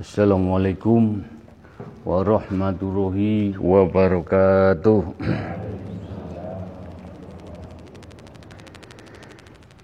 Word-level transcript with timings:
Assalamualaikum 0.00 1.20
warahmatullahi 2.08 3.52
wabarakatuh. 3.52 5.12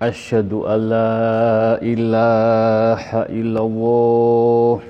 Asyhadu 0.00 0.64
an 0.64 0.80
la 0.88 1.76
ilaha 1.84 3.28
illallah 3.28 4.80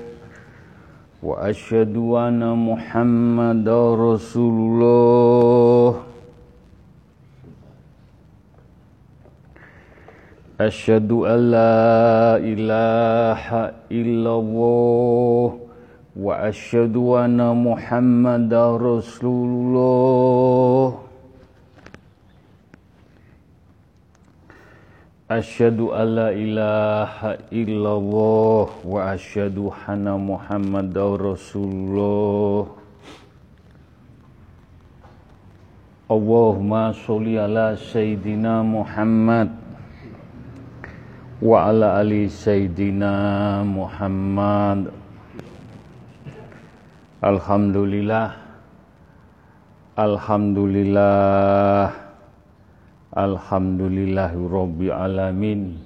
wa 1.19 1.35
asyhadu 1.43 2.15
anna 2.15 2.55
Muhammadar 2.55 3.99
Rasulullah. 3.99 6.07
Asyhadu 10.55 11.27
an 11.27 11.39
la 11.51 12.39
ilaha 12.39 13.76
إلا 13.91 14.33
الله 14.35 15.59
وأشهد 16.17 16.95
أن 16.97 17.39
محمدا 17.63 18.77
رسول 18.77 19.49
الله. 19.61 20.87
أشهد 25.27 25.79
أن 25.91 26.07
لا 26.15 26.29
إله 26.31 27.13
إلا 27.51 27.91
الله 27.99 28.67
وأشهد 28.87 29.57
أن 29.89 30.07
محمدا 30.07 31.05
رسول 31.15 31.71
الله. 31.71 32.63
اللهم 36.07 36.71
صل 37.03 37.27
على 37.27 37.75
سيدنا 37.75 38.63
محمد. 38.63 39.66
Wa 41.37 41.69
ala 41.69 42.01
ali 42.01 42.25
sayyidina 42.25 43.61
Muhammad. 43.61 44.89
Alhamdulillah. 47.21 48.33
Alhamdulillah. 49.97 51.89
Alhamdulillahirabbil 53.13 54.93
alamin. 54.93 55.77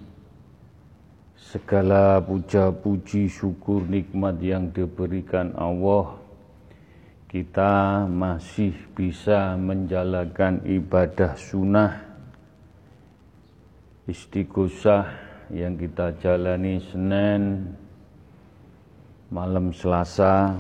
Segala 1.36 2.24
puja 2.24 2.72
puji 2.72 3.28
syukur 3.28 3.84
nikmat 3.84 4.40
yang 4.40 4.72
diberikan 4.72 5.52
Allah 5.60 6.22
kita 7.32 8.04
masih 8.12 8.76
bisa 8.92 9.56
menjalankan 9.56 10.60
ibadah 10.68 11.32
sunnah 11.40 12.04
istighosah 14.04 15.08
yang 15.52 15.76
kita 15.76 16.16
jalani 16.24 16.80
Senin 16.80 17.76
malam 19.28 19.76
Selasa 19.76 20.56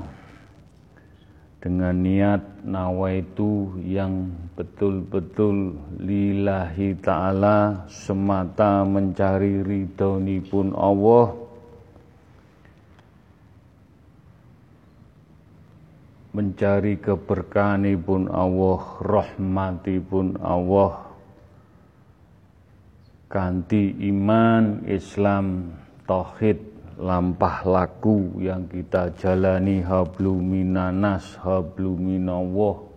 dengan 1.63 1.95
niat 1.95 2.43
nawaitu 2.67 3.71
yang 3.87 4.27
betul-betul 4.59 5.79
lillahi 5.95 6.99
ta'ala 6.99 7.87
semata 7.87 8.83
mencari 8.83 9.63
ridhoni 9.63 10.43
pun 10.43 10.75
Allah. 10.75 11.39
Mencari 16.31 16.95
keberkahan 16.99 17.91
pun 17.99 18.27
Allah 18.31 18.79
rahmati 19.03 19.99
pun 19.99 20.39
Allah 20.39 21.10
ganti 23.31 23.95
iman, 24.11 24.83
Islam, 24.91 25.71
tauhid, 26.03 26.59
lampah 26.99 27.63
laku 27.63 28.43
yang 28.43 28.67
kita 28.67 29.15
jalani 29.15 29.79
hablu 29.79 30.35
minanas, 30.43 31.39
hablu 31.39 31.95
minallah 31.95 32.91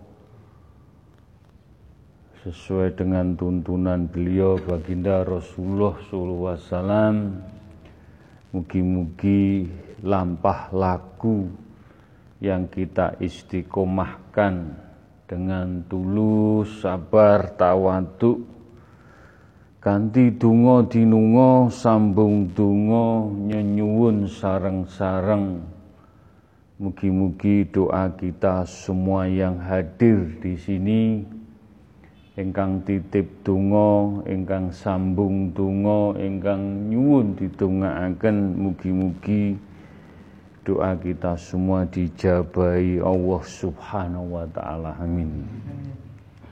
sesuai 2.42 2.98
dengan 2.98 3.32
tuntunan 3.38 4.04
beliau 4.04 4.60
baginda 4.60 5.24
Rasulullah 5.24 5.96
SAW 5.96 7.16
mugi-mugi 8.52 9.64
lampah 10.04 10.68
laku 10.74 11.48
yang 12.44 12.68
kita 12.68 13.16
istiqomahkan 13.22 14.76
dengan 15.24 15.80
tulus, 15.88 16.84
sabar, 16.84 17.56
tawaduk 17.56 18.53
Ganti 19.84 20.32
dungo 20.32 20.80
dinungo 20.88 21.68
sambung 21.68 22.48
dungo 22.56 23.28
nyenyuwun 23.36 24.24
sareng-sareng 24.24 25.60
Mugi-mugi 26.80 27.68
doa 27.68 28.08
kita 28.16 28.64
semua 28.64 29.28
yang 29.28 29.60
hadir 29.60 30.40
di 30.40 30.56
sini 30.56 31.02
Engkang 32.34 32.82
titip 32.82 33.46
dungo, 33.46 34.24
engkang 34.26 34.72
sambung 34.74 35.54
dungo, 35.54 36.18
engkang 36.18 36.90
nyuwun 36.90 37.38
didongaaken 37.38 38.58
mugi-mugi 38.58 39.54
doa 40.66 40.98
kita 40.98 41.38
semua 41.38 41.86
dijabai 41.86 42.98
Allah 42.98 43.42
Subhanahu 43.46 44.34
wa 44.34 44.48
taala. 44.50 44.98
Amin. 44.98 45.46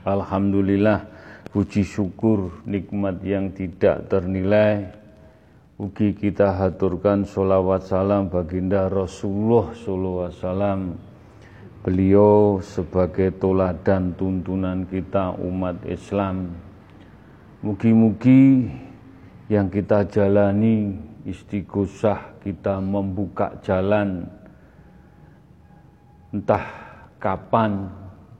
Alhamdulillah 0.07 1.12
puji 1.53 1.85
syukur 1.85 2.65
nikmat 2.65 3.21
yang 3.21 3.53
tidak 3.53 4.09
ternilai. 4.09 4.89
Ugi 5.77 6.17
kita 6.17 6.49
haturkan 6.57 7.29
sholawat 7.29 7.85
salam 7.85 8.25
baginda 8.25 8.89
Rasulullah 8.89 9.69
sallallahu 9.77 10.25
alaihi 10.25 10.37
wasallam. 10.41 10.81
Beliau 11.85 12.57
sebagai 12.65 13.29
toladan 13.37 14.17
tuntunan 14.17 14.89
kita 14.89 15.37
umat 15.37 15.77
Islam. 15.85 16.57
Mugi-mugi 17.61 18.73
yang 19.45 19.69
kita 19.69 20.09
jalani 20.09 20.97
istighosah 21.21 22.41
kita 22.41 22.81
membuka 22.81 23.61
jalan. 23.61 24.25
Entah 26.33 26.65
kapan 27.21 27.93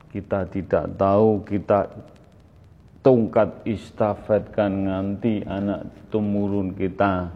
kita 0.10 0.50
tidak 0.50 0.86
tahu 0.98 1.44
kita 1.46 1.90
tongkat 3.04 3.68
istafetkan 3.68 4.88
nganti 4.88 5.44
anak 5.44 5.86
tumurun 6.08 6.72
kita. 6.74 7.30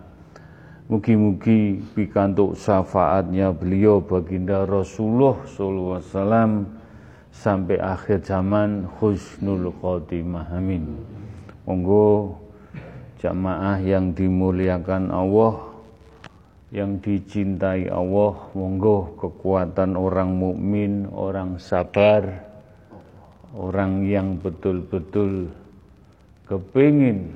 Mugi-mugi 0.88 1.84
pikantuk 1.92 2.56
syafaatnya 2.56 3.52
beliau 3.52 4.00
baginda 4.00 4.64
Rasulullah 4.64 5.36
SAW 5.44 6.64
sampai 7.36 7.76
akhir 7.76 8.24
zaman 8.24 8.88
husnul 8.98 9.76
khotimah 9.84 10.48
amin. 10.56 10.96
Monggo 11.68 12.40
jamaah 13.20 13.84
yang 13.84 14.16
dimuliakan 14.16 15.12
Allah 15.12 15.68
yang 16.72 17.00
dicintai 17.00 17.92
Allah 17.92 18.36
monggo 18.56 19.16
kekuatan 19.20 19.96
orang 19.96 20.36
mukmin 20.36 21.08
orang 21.12 21.56
sabar 21.60 22.48
orang 23.56 24.04
yang 24.04 24.36
betul-betul 24.36 25.48
kepingin 26.48 27.36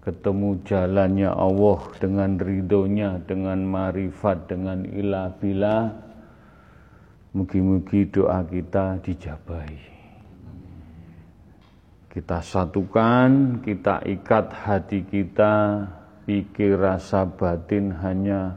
ketemu 0.00 0.56
jalannya 0.64 1.28
Allah 1.28 1.80
dengan 2.00 2.40
ridhonya, 2.40 3.20
dengan 3.28 3.60
marifat, 3.68 4.48
dengan 4.48 4.88
ilah 4.88 5.28
bila, 5.36 5.92
mugi-mugi 7.36 8.08
doa 8.08 8.40
kita 8.48 8.96
dijabai. 9.04 9.76
Kita 12.10 12.42
satukan, 12.42 13.60
kita 13.62 14.02
ikat 14.02 14.46
hati 14.50 15.04
kita, 15.06 15.86
pikir 16.26 16.80
rasa 16.80 17.28
batin 17.28 17.94
hanya 18.02 18.56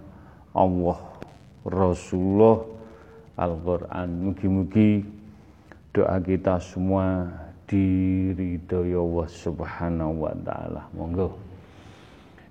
Allah, 0.56 0.98
Rasulullah, 1.68 2.66
Al-Quran. 3.38 4.10
Mugi-mugi 4.32 5.06
doa 5.94 6.18
kita 6.18 6.58
semua 6.58 7.30
diridhoi 7.68 8.94
Allah 8.94 9.28
Subhanahu 9.28 10.28
wa 10.28 10.34
taala. 10.44 10.82
Monggo. 10.94 11.40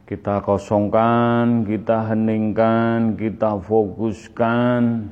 Kita 0.03 0.45
kosongkan, 0.45 1.65
kita 1.65 2.13
heningkan, 2.13 3.17
kita 3.17 3.57
fokuskan 3.57 5.09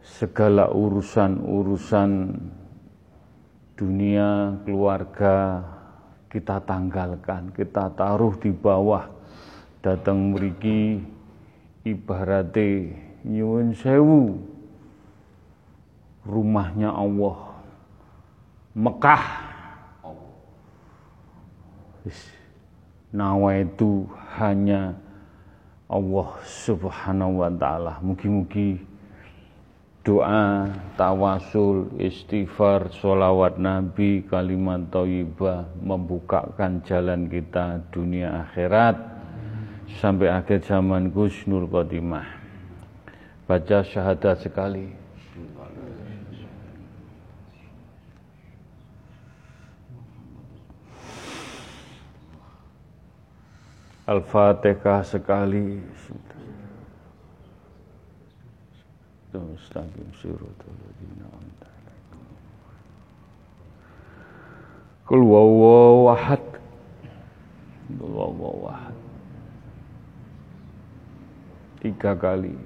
segala 0.00 0.72
urusan-urusan 0.72 2.10
dunia, 3.76 4.56
keluarga 4.64 5.62
kita 6.28 6.60
tanggalkan, 6.64 7.52
kita 7.52 7.92
taruh 7.92 8.36
di 8.36 8.52
bawah 8.52 9.08
datang 9.80 10.36
meriki 10.36 11.00
ibarate 11.88 12.92
nyuwun 13.24 13.72
sewu 13.72 14.36
rumahnya 16.28 16.92
Allah 16.92 17.47
Mekah 18.78 19.48
Nawa 23.08 23.64
itu 23.64 24.04
hanya 24.36 24.92
Allah 25.88 26.28
Subhanahu 26.44 27.40
wa 27.40 27.50
taala. 27.50 27.96
Mugi-mugi 28.04 28.76
doa, 30.04 30.68
tawasul, 31.00 31.88
istighfar, 31.96 32.92
sholawat 32.92 33.56
Nabi, 33.56 34.24
kalimat 34.28 34.92
thayyibah 34.92 35.72
membukakan 35.80 36.84
jalan 36.84 37.32
kita 37.32 37.80
dunia 37.88 38.44
akhirat 38.44 38.96
sampai 40.00 40.28
akhir 40.28 40.68
zaman 40.68 41.08
Gusnul 41.08 41.64
Khotimah. 41.68 42.28
Baca 43.48 43.80
syahadat 43.80 44.44
sekali. 44.44 45.07
Al-Fatihah 54.08 55.04
sekali. 55.04 55.84
Qul 65.04 65.20
huwallahu 65.24 66.08
ahad. 66.12 66.44
Huwallahu 68.00 68.68
ahad. 68.72 68.96
Tiga 71.84 72.16
kali. 72.16 72.56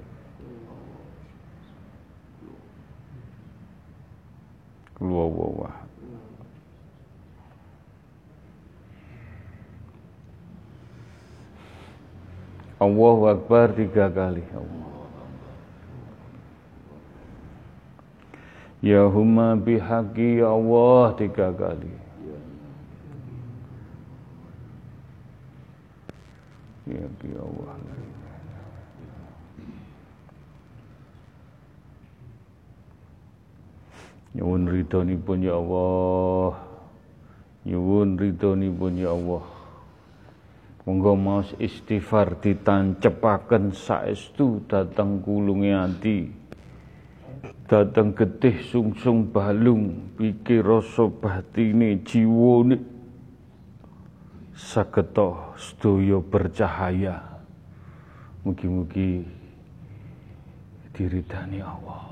Huwallahu 5.03 5.67
ahad. 5.67 5.92
Allahu 12.82 13.31
Akbar 13.31 13.79
tiga 13.79 14.11
kali. 14.11 14.43
Ya 18.82 19.06
huma 19.06 19.55
bihaqi 19.55 20.43
Allah 20.43 21.14
tiga 21.14 21.55
kali. 21.55 21.94
Ya 26.90 27.06
Allah. 27.38 27.79
Nyuwun 34.32 34.64
ridhonipun 34.67 35.38
ya 35.46 35.55
Allah. 35.55 36.58
Nyuwun 37.62 38.19
ridhonipun 38.19 38.99
ya 38.99 39.14
Allah. 39.14 39.62
Monggo 40.82 41.14
maos 41.14 41.55
istighfar 41.62 42.43
ditancepaken 42.43 43.70
saestu 43.70 44.67
dateng 44.67 45.23
kulunge 45.23 45.70
ati. 45.70 46.26
Dateng 47.70 48.11
getih 48.19 48.58
sungsung 48.67 49.31
balung 49.31 50.12
pikir 50.19 50.67
rasa 50.67 51.06
batine 51.06 52.02
jiwane 52.02 52.82
sageta 54.58 55.55
sedaya 55.55 56.19
bercahaya. 56.19 57.17
Mugi-mugi 58.43 59.23
diridani 60.93 61.62
Allah. 61.62 62.12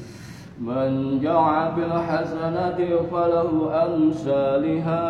من 0.60 1.20
جاء 1.20 1.72
بالحسنة 1.76 2.80
فله 3.12 3.50
أمثالها 3.86 5.06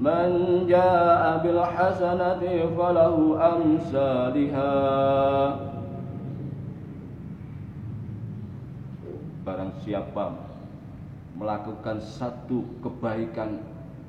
من 0.00 0.28
جاء 0.68 1.22
بالحسنة 1.42 2.42
فله 2.76 3.16
أمثالها 3.56 4.72
Barang 9.42 9.74
siapa 9.82 10.38
melakukan 11.34 11.98
satu 11.98 12.62
kebaikan 12.78 13.58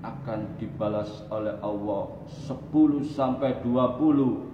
akan 0.05 0.45
dibalas 0.61 1.25
oleh 1.33 1.57
Allah 1.65 2.13
10 2.45 2.61
sampai 3.17 3.57
20 3.65 4.46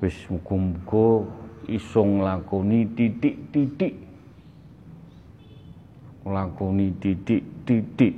wis 0.00 0.28
muga-muga 0.28 1.24
iso 1.68 2.04
nglakoni 2.04 2.86
titik-titik. 2.96 3.94
Nglakoni 6.26 6.90
titik-titik. 7.00 8.14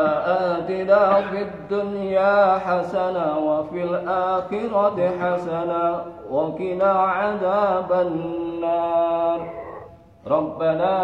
آتنا 0.53 1.03
في 1.31 1.41
الدنيا 1.49 2.37
حسنة 2.59 3.29
وفي 3.49 3.81
الآخرة 3.85 4.99
حسنة 5.21 5.85
وقنا 6.31 6.93
عذاب 6.93 7.91
النار. 7.93 9.41
ربنا 10.27 10.95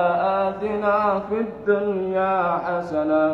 آتنا 0.48 1.20
في 1.28 1.36
الدنيا 1.46 2.36
حسنة 2.66 3.24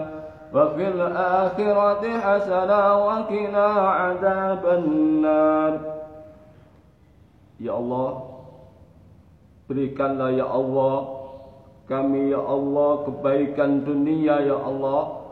وفي 0.55 0.85
الآخرة 0.89 2.05
حسنة 2.25 2.81
وقنا 3.07 3.67
عذاب 4.01 4.63
النار. 4.79 5.73
يا 7.61 7.73
الله 7.79 8.34
Berikanlah 9.65 10.31
ya 10.37 10.45
Allah 10.45 11.25
kami 11.85 12.33
ya 12.33 12.41
Allah 12.41 13.05
kebaikan 13.05 13.85
dunia 13.85 14.41
ya 14.41 14.57
Allah. 14.57 15.25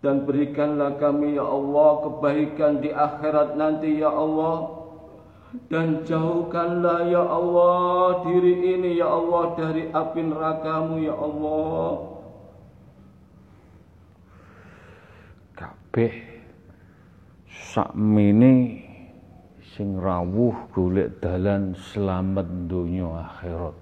Dan 0.00 0.24
berikanlah 0.24 0.96
kami 0.96 1.36
ya 1.36 1.44
Allah 1.44 1.90
kebaikan 2.08 2.80
di 2.80 2.88
akhirat 2.94 3.58
nanti 3.58 4.00
ya 4.00 4.10
Allah. 4.10 4.80
Dan 5.66 6.06
jauhkanlah 6.06 7.10
ya 7.10 7.26
Allah 7.26 8.22
diri 8.22 8.54
ini 8.78 9.02
ya 9.02 9.10
Allah 9.10 9.58
dari 9.58 9.90
api 9.90 10.20
nerakamu 10.30 10.94
ya 11.02 11.14
Allah. 11.18 11.90
Kabeh 15.58 16.14
sakmene 17.50 18.89
sing 19.76 20.00
rawuh 20.02 20.56
golek 20.74 21.22
dalan 21.22 21.78
selamat 21.94 22.46
donya 22.66 23.06
akhirat. 23.22 23.78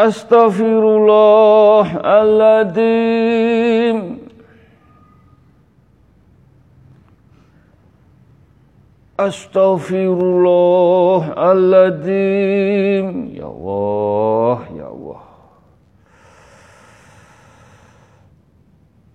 أستغفر 0.00 0.96
الله 0.96 1.96
العظيم. 1.96 4.18
أستغفر 9.20 10.18
الله 10.22 11.52
العظيم. 11.52 13.34
يا 13.34 13.44
الله 13.44 14.60
يا 14.76 14.88
الله. 14.88 15.20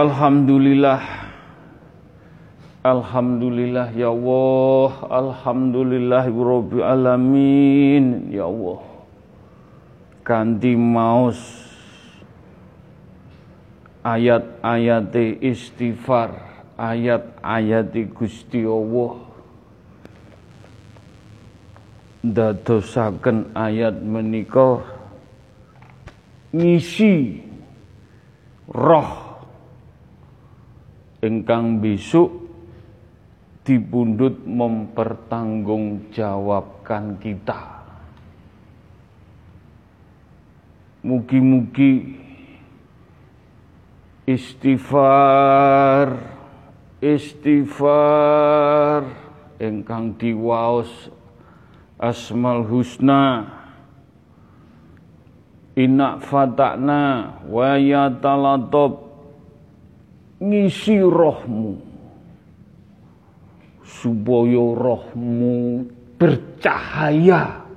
Alhamdulillah. 0.00 1.02
Alhamdulillah 2.80 3.92
ya 3.92 4.08
Allah. 4.08 4.88
Alhamdulillah 5.12 6.24
Rabbil 6.24 6.80
Alamin. 6.80 8.32
Ya 8.32 8.48
Allah. 8.48 8.80
Ganti 10.24 10.72
maus. 10.72 11.36
Ayat-ayat 14.00 15.12
istighfar. 15.44 16.48
Ayat-ayat 16.80 17.92
Gusti 18.16 18.64
Allah. 18.64 19.20
Dadosaken 22.24 23.52
ayat 23.52 24.00
menika 24.00 24.80
ngisi 26.52 27.40
roh 28.68 29.29
ingkang 31.20 31.84
besok 31.84 32.32
dipundhut 33.64 34.44
mempertanggungjawabkan 34.48 37.20
kita. 37.20 37.80
Mugi-mugi 41.00 42.20
istighfar 44.28 46.12
istighfar 47.00 49.08
ingkang 49.56 50.12
diwaos 50.20 51.08
Asmal 51.96 52.68
Husna 52.68 53.56
Inak 55.80 56.20
fatakna 56.26 57.38
wa 57.48 57.78
yatalatop 57.80 59.09
ngisi 60.40 60.96
rohmu. 61.04 61.76
Supaya 63.84 64.64
rohmu 64.74 65.84
bercahaya. 66.16 67.68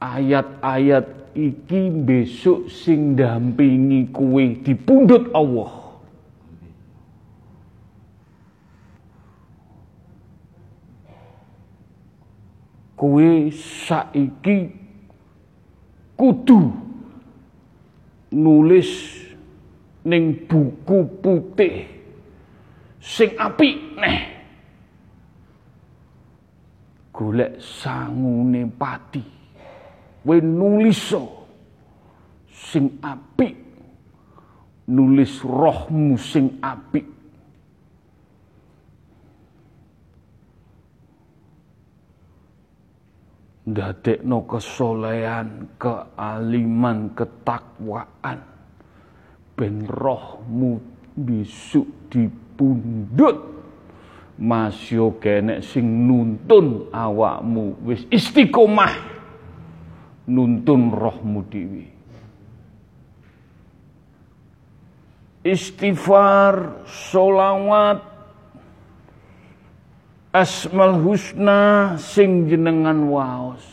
Ayat-ayat 0.00 1.36
iki 1.36 1.92
besok 1.92 2.72
sing 2.72 3.14
dampingi 3.14 4.08
kue 4.08 4.56
dipundhut 4.64 5.28
Allah. 5.36 5.92
Kowe 12.96 13.32
saiki 13.56 14.72
kudu 16.20 16.68
nulis 18.28 18.92
ning 20.04 20.48
buku 20.48 20.98
putih 21.20 21.84
sing 23.00 23.36
apik 23.36 23.76
neh. 24.00 24.18
Golek 27.12 27.60
sangune 27.60 28.64
pati 28.80 29.20
nulis 30.24 31.12
sing 32.48 32.96
apik 33.04 33.56
nulis 34.88 35.44
rohmu 35.44 36.16
sing 36.16 36.58
apik. 36.64 37.06
Ndadekno 43.70 44.42
kesolehan, 44.50 45.78
kealiman, 45.78 47.14
ketakwaan 47.14 48.42
ben 49.60 49.84
rohmu 49.84 50.80
besok 51.12 51.84
dipundhut. 52.08 53.60
Masya 54.40 55.20
kenek 55.20 55.60
sing 55.60 55.84
nuntun 56.08 56.88
awakmu 56.88 57.76
wis 57.84 58.08
istiqomah. 58.08 58.96
Nuntun 60.24 60.88
rohmu 60.96 61.44
dhewe. 61.52 61.84
Istighfar 65.44 66.84
solawat 66.88 68.00
asmal 70.32 71.04
husna 71.04 71.96
sing 72.00 72.48
jenengan 72.48 73.08
waos 73.12 73.64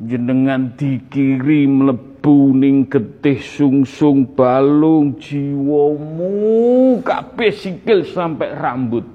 jenengan 0.00 0.76
dikiri 0.76 1.64
mlebu 1.68 2.15
ning 2.30 2.90
getih 2.90 3.38
sungsung 3.38 4.26
balung 4.26 5.14
jiwamu 5.20 6.98
kabeh 7.06 7.52
sikil 7.54 8.02
sampai 8.02 8.50
rambut 8.56 9.06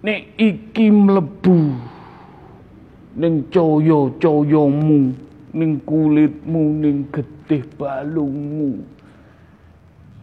nek 0.00 0.20
iki 0.40 0.88
mlebu 0.88 1.76
ning 3.20 3.44
caya-cayamu 3.52 5.12
ning 5.52 5.72
kulitmu 5.84 6.62
ning 6.80 6.96
getih 7.12 7.66
balungmu 7.76 8.80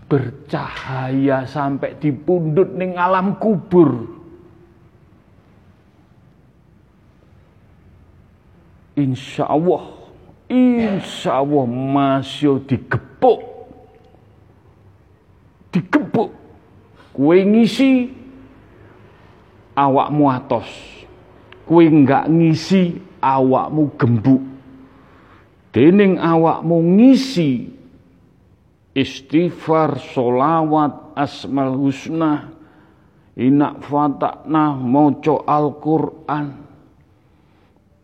bercahaya 0.07 1.43
sampai 1.43 1.99
dipundut 1.99 2.71
ning 2.79 2.95
alam 2.95 3.35
kubur. 3.35 4.16
Insya 8.97 9.45
Allah, 9.45 9.93
insya 10.49 11.37
Allah 11.37 11.65
masih 11.69 12.65
digepuk, 12.65 13.45
digepuk. 15.69 16.33
Kue 17.13 17.45
ngisi 17.45 18.09
awakmu 19.77 20.33
atos, 20.33 20.65
kue 21.69 21.85
nggak 21.85 22.25
ngisi 22.25 22.97
awakmu 23.21 23.93
gembuk. 24.01 24.41
Dening 25.77 26.17
awakmu 26.17 26.81
ngisi 26.97 27.69
istighfar, 28.97 30.01
solawat, 30.17 31.13
asmal 31.13 31.77
husna, 31.77 32.49
inak 33.37 33.85
fatakna, 33.85 34.73
moco 34.73 35.45
Al-Quran, 35.45 36.66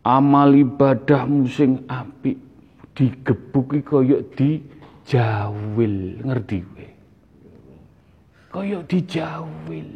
amal 0.04 0.52
ibadahmu 0.52 1.48
sing 1.48 1.80
apik, 1.88 2.36
digebuki 2.92 3.80
koyok 3.80 4.22
dijawil, 4.36 6.20
ngerti 6.20 6.60
we? 6.76 6.86
Koyok 8.52 8.84
dijawil. 8.84 9.90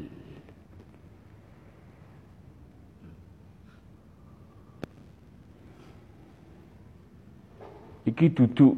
Iki 8.08 8.26
duduk 8.32 8.72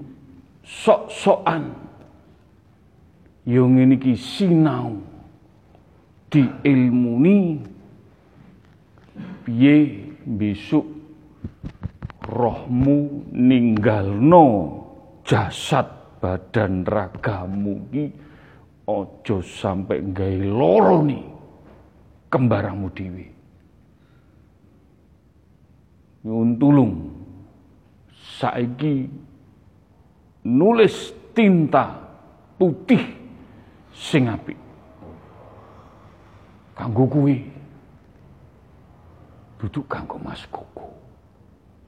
sok-sokan 0.66 1.70
yo 3.46 3.62
ngene 3.70 3.94
iki 3.94 4.18
sinau 4.18 4.98
diilmuni 6.34 7.62
piye 9.46 10.02
besok 10.26 10.99
rohmu 12.24 13.28
ninggalno 13.32 14.44
jasad 15.24 16.18
badan 16.20 16.84
ragamu 16.84 17.88
ki 17.90 18.04
ojo 18.86 19.40
sampai 19.40 20.04
gawe 20.12 20.46
loro 20.46 21.00
nih 21.06 21.24
kembaramu 22.28 22.86
dhewe 22.92 23.26
nyuwun 26.24 26.50
tulung 26.60 26.94
saiki 28.12 29.08
nulis 30.44 31.12
tinta 31.36 32.00
putih 32.60 33.04
sing 33.92 34.28
apik. 34.28 34.56
Kanggo 36.76 37.04
kuwi. 37.04 37.36
Duduk 39.60 39.84
kanggo 39.84 40.16
Mas 40.24 40.40
Koko. 40.48 40.99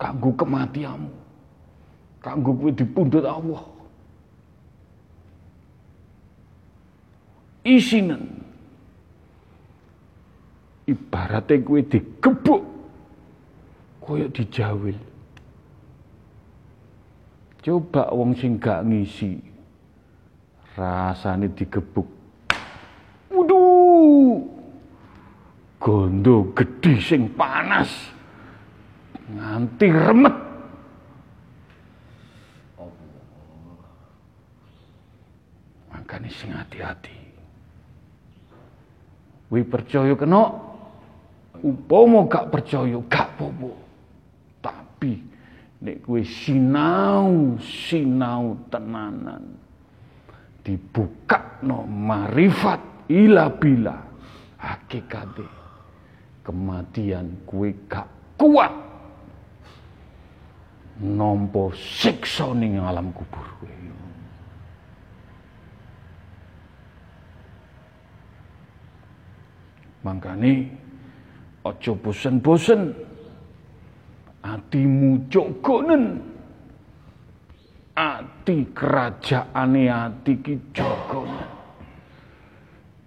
Kanggo 0.02 0.34
kematianmu. 0.34 1.10
Kanggo 2.18 2.50
kuwi 2.58 2.74
dipundhut 2.74 3.22
Allah. 3.22 3.62
Isinen. 7.62 8.42
Ibaratnya 10.90 11.62
kuwi 11.62 11.86
digebuk 11.86 12.66
koyo 14.02 14.26
dijawil. 14.34 14.98
Coba 17.62 18.10
wong 18.10 18.34
sing 18.34 18.58
gak 18.58 18.82
ngisi 18.82 19.38
rasane 20.74 21.46
digebuk. 21.54 22.10
Waduh. 23.30 24.42
Gondo 25.78 26.50
gedhi 26.58 26.98
sing 26.98 27.30
panas. 27.38 28.10
Nganti 29.30 29.86
remet. 29.86 30.36
Makanya 35.94 36.30
sing 36.34 36.50
hati-hati. 36.50 37.16
Wi 39.52 39.62
percaya 39.68 40.16
kena 40.16 40.48
upama 41.60 42.24
gak 42.24 42.48
percaya 42.48 42.96
gak 43.04 43.36
apa 43.36 43.46
Tapi 44.64 45.12
nek 45.84 46.00
kowe 46.02 46.22
sinau, 46.24 47.60
sinau 47.60 48.56
tenanan 48.72 49.60
dibuka 50.62 51.58
no 51.66 51.82
marifat 51.84 53.10
ila 53.10 53.50
bila 53.50 53.98
hakikate 54.62 55.46
kematian 56.46 57.42
kue 57.42 57.74
gak 57.90 58.06
kuat 58.38 58.91
nompo 61.02 61.74
siksa 61.74 62.54
ning 62.54 62.78
alam 62.78 63.10
kubur 63.12 63.46
kue 63.58 63.74
mangkane 70.02 70.66
ojo 71.62 71.94
bosen-bosen. 71.94 73.10
Atimu 74.42 75.30
jogonen 75.30 76.18
ati 77.94 78.66
kerajaane 78.74 79.86
ati 79.86 80.34
ki 80.42 80.54
jagana 80.74 81.46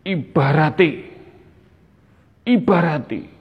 ibarate 0.08 0.90
ibarate 2.48 3.35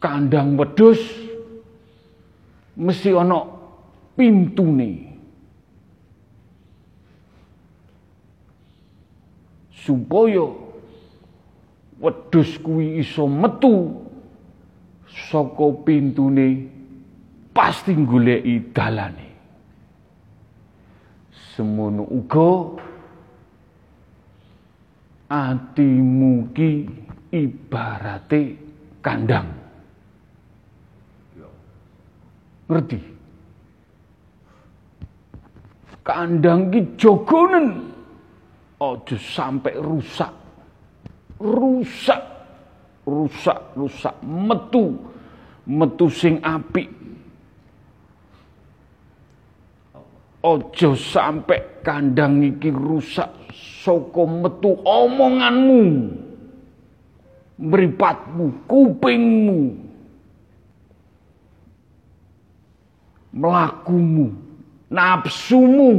kandang 0.00 0.56
wedhus 0.56 1.00
mesti 2.80 3.12
ana 3.12 3.44
pintune 4.16 5.12
supaya 9.84 10.48
wedhus 12.00 12.56
kuwi 12.64 13.04
iso 13.04 13.28
metu 13.28 13.92
saka 15.28 15.66
pintune 15.84 16.68
pasti 17.52 17.92
goleki 17.92 18.72
dalane. 18.72 19.28
Semono 21.52 22.08
uga 22.08 22.80
atimu 25.28 26.48
ki 26.56 26.70
ibarate 27.36 28.56
kandang. 29.04 29.59
Ngerti? 32.70 32.98
Kandang 36.06 36.70
ki 36.70 36.80
jogonen 36.94 37.90
aja 38.78 39.16
sampai 39.18 39.74
rusak. 39.82 40.32
Rusak, 41.40 42.22
rusak, 43.08 43.58
rusak, 43.74 44.16
metu, 44.22 44.92
metu 45.64 46.06
sing 46.12 46.36
apik 46.44 47.00
Ojo 50.40 50.96
sampai 50.96 51.84
kandang 51.84 52.40
iki 52.40 52.72
rusak 52.72 53.28
saka 53.52 54.24
metu 54.24 54.72
omonganmu. 54.88 55.84
Mripatmu, 57.60 58.64
kupingmu. 58.64 59.89
Melakumu 63.30 64.28
nafsumu. 64.90 65.94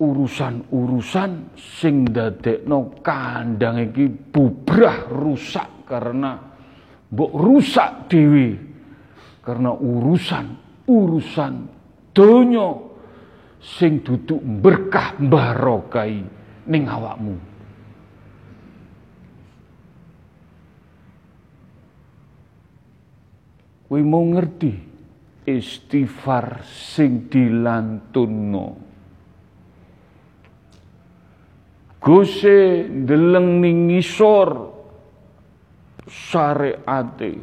Urusan-urusan 0.00 1.52
sing 1.60 2.08
dadekno 2.08 3.04
kandang 3.04 3.84
iki 3.84 4.08
bubrah 4.08 5.12
rusak 5.12 5.84
karena 5.84 6.40
mbok 7.12 7.32
rusak 7.36 8.08
dewi 8.08 8.56
karena 9.44 9.76
urusan 9.76 10.56
urusan 10.88 11.52
donya 12.16 12.80
sing 13.60 14.00
duduk 14.00 14.40
berkah 14.40 15.20
barokai 15.20 16.24
ning 16.64 16.88
awakmu. 16.88 17.36
Mau 23.90 24.24
ngerti 24.32 24.89
istighfar 25.58 26.62
sing 26.66 27.26
dilantunno. 27.26 28.68
Gose 32.00 32.88
deleng 32.88 33.60
ning 33.60 33.90
ngisor 33.90 34.48
syariate 36.08 37.36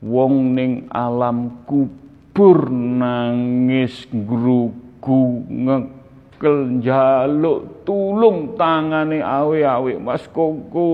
wong 0.00 0.56
ning 0.56 0.72
alam 0.90 1.62
kubur 1.68 2.72
nangis 2.72 4.08
ngrugu 4.10 5.46
ngekel 5.46 6.80
njaluk 6.80 7.84
tulung 7.84 8.56
tangane 8.56 9.20
awe-awe 9.20 9.92
Mas 10.00 10.24
Koko 10.32 10.88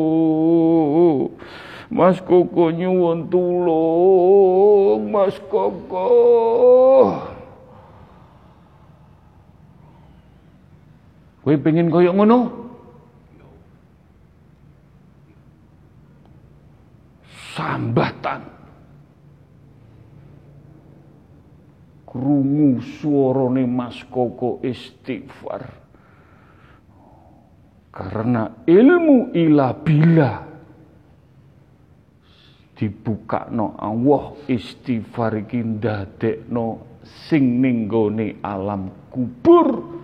Mas 1.87 2.19
Koko 2.19 2.75
nyuwun 2.75 3.31
tulung, 3.31 5.07
Mas 5.07 5.39
Koko. 5.47 6.11
Kowe 11.47 11.55
pengen 11.63 11.87
koyok 11.95 12.15
ngono? 12.19 12.39
Sambatan. 17.55 18.43
Krungu 22.03 22.83
suarane 22.99 23.63
Mas 23.63 24.03
Koko 24.11 24.59
istighfar. 24.67 25.71
Karena 27.95 28.67
ilmu 28.67 29.31
ilah 29.31 29.73
bila 29.87 30.46
no 33.51 33.73
Allah 33.81 34.37
istighfar 34.53 35.33
iki 35.49 35.65
ndadekno 35.65 36.85
sing 37.27 37.61
ning 37.65 37.89
alam 38.45 38.93
kubur 39.09 39.97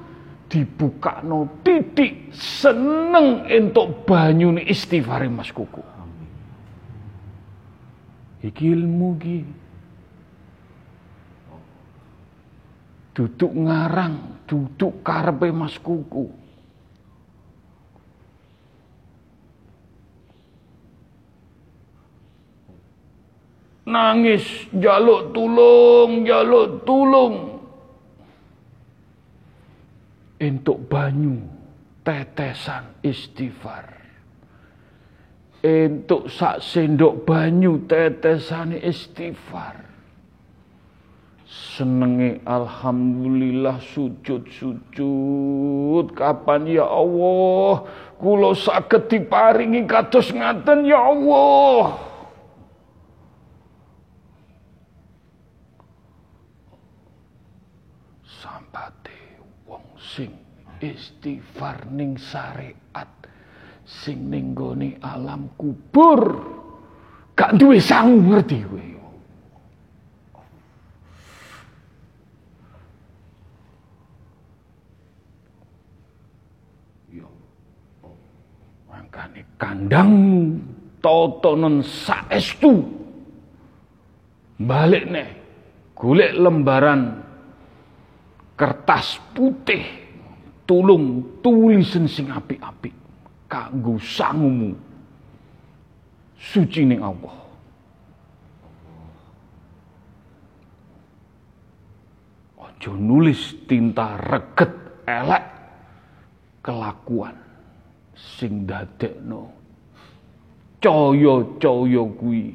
dibukakno 0.53 1.65
titik 1.65 2.29
seneng 2.33 3.49
entuk 3.49 4.05
banyune 4.05 4.61
istighfar 4.69 5.25
Mas 5.33 5.49
Kuku. 5.49 5.81
Iki 8.45 8.65
ilmu 8.77 9.09
iki. 9.17 9.39
Duduk 13.13 13.53
ngarang, 13.53 14.45
duduk 14.45 15.01
karepe 15.01 15.49
Mas 15.53 15.77
Kuku. 15.81 16.42
Nangis 23.93 24.67
jaluk 24.73 25.37
tulung 25.37 26.25
jaluk 26.25 26.81
tulung. 26.89 27.61
Untuk 30.43 30.91
banyu 30.91 31.39
tetesan 32.03 32.99
istighfar. 33.05 33.95
Untuk 35.63 36.27
sak 36.27 36.59
sendok 36.59 37.23
banyu 37.23 37.79
tetesan 37.87 38.75
istighfar. 38.75 39.87
Senenge 41.47 42.43
alhamdulillah 42.43 43.79
sujud-sujud. 43.95 44.91
Kapan 46.11 46.67
ya 46.67 46.91
Allah? 46.91 47.87
Kula 48.19 48.51
saged 48.59 49.07
diparingi 49.07 49.87
kados 49.87 50.35
ngaten 50.35 50.83
ya 50.91 50.99
Allah 50.99 52.12
sing 60.13 60.33
istighfar 60.83 61.89
ning 61.89 62.21
syariat 62.21 63.09
sing 63.89 64.29
ning 64.29 64.53
gone 64.53 65.01
alam 65.01 65.49
kubur 65.57 66.21
gak 67.33 67.57
duwe 67.57 67.81
sangu 67.81 68.21
ngerti 68.21 68.59
kowe? 68.69 68.87
Makane 78.93 79.41
kandang 79.57 80.13
totonon 81.01 81.81
saestu. 81.81 82.85
Balik 84.63 85.09
nih 85.09 85.29
golek 85.97 86.37
lembaran 86.39 87.19
kertas 88.55 89.19
putih 89.35 90.02
tulung 90.67 91.39
tulisan 91.43 92.07
sing 92.07 92.31
apik-apik. 92.31 92.95
Kanggo 93.51 94.01
sangumu. 94.01 94.73
Suci 96.39 96.83
ning 96.89 97.05
Allah. 97.05 97.37
Ojo 102.59 102.93
nulis 102.97 103.55
tinta 103.69 104.17
reget 104.17 104.73
elek. 105.07 105.45
Kelakuan 106.63 107.37
sing 108.17 108.65
dadekno. 108.65 109.51
Caya-caya 110.83 112.03
kuwi 112.17 112.55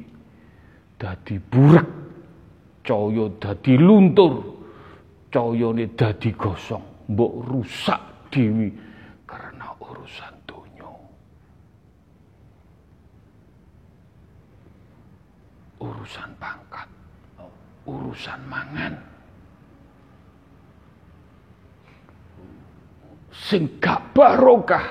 dadi 1.00 1.36
burek. 1.38 1.88
Caya 2.84 3.24
dadi 3.40 3.74
luntur. 3.78 4.34
Cayane 5.28 5.92
dadi 5.92 6.32
gosong 6.32 6.87
mbok 7.08 7.32
rusak 7.48 8.00
dewi 8.28 8.68
karena 9.24 9.72
urusan 9.80 10.34
dunia. 10.44 10.92
Urusan 15.80 16.30
pangkat, 16.36 16.88
urusan 17.88 18.40
mangan. 18.44 18.94
Sing 23.32 23.80
gak 23.80 24.12
barokah, 24.12 24.84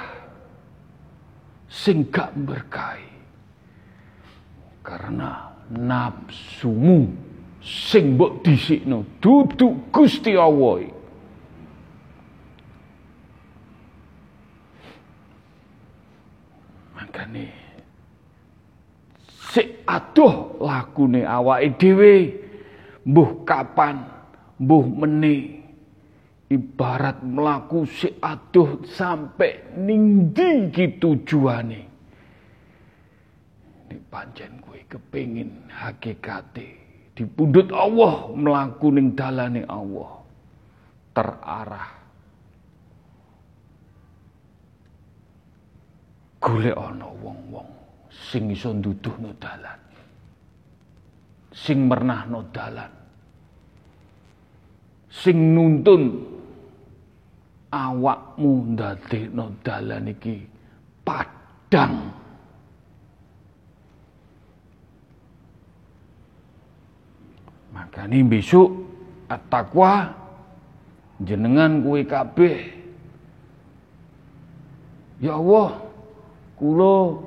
sing 1.69 2.09
gak 2.09 2.33
berkahi. 2.33 3.05
Karena 4.81 5.51
nafsumu 5.69 7.11
sing 7.59 8.15
mbok 8.15 8.39
dhisikno 8.41 9.03
duduk 9.19 9.91
Gusti 9.91 10.31
Allah 10.33 10.96
Makane 17.27 17.51
sik 19.51 19.83
aduh 19.83 20.63
lakune 20.63 21.27
awake 21.27 21.75
dhewe. 21.75 22.13
Mbuh 23.03 23.43
kapan 23.43 24.07
mbuh 24.59 24.85
meni. 24.87 25.35
Ibarat 26.47 27.27
melaku 27.27 27.83
si 27.83 28.07
aduh 28.23 28.79
sampai 28.87 29.75
ningdi 29.75 30.71
ki 30.71 30.95
tujuane. 30.95 31.81
Ini 33.87 33.97
pancen 34.07 34.63
kue 34.63 34.87
kepingin 34.87 35.67
hakikate 35.67 36.67
dipundut 37.19 37.67
Allah 37.75 38.31
melaku 38.31 38.95
ning 38.95 39.11
dalane 39.11 39.67
Allah. 39.67 40.23
Terarah 41.11 41.96
golek 46.37 46.77
ana 46.77 47.09
wong-wong 47.21 47.69
sing 48.11 48.51
iso 48.51 48.73
nduduhno 48.73 49.33
dalan. 49.37 49.79
Sing 51.53 51.89
mernahno 51.89 52.45
dalan. 52.53 52.91
Sing 55.09 55.55
nuntun. 55.55 56.03
Awakmu 57.67 58.77
ndadekno 58.77 59.51
dalan 59.59 60.07
iki 60.07 60.39
padang. 61.03 62.15
Makanya 67.75 68.23
besok 68.23 68.71
at-taqwa 69.27 70.15
jenengan 71.27 71.83
kuwi 71.83 72.07
kabeh. 72.07 72.57
Ya 75.19 75.35
Allah 75.35 75.86
kula 76.57 77.21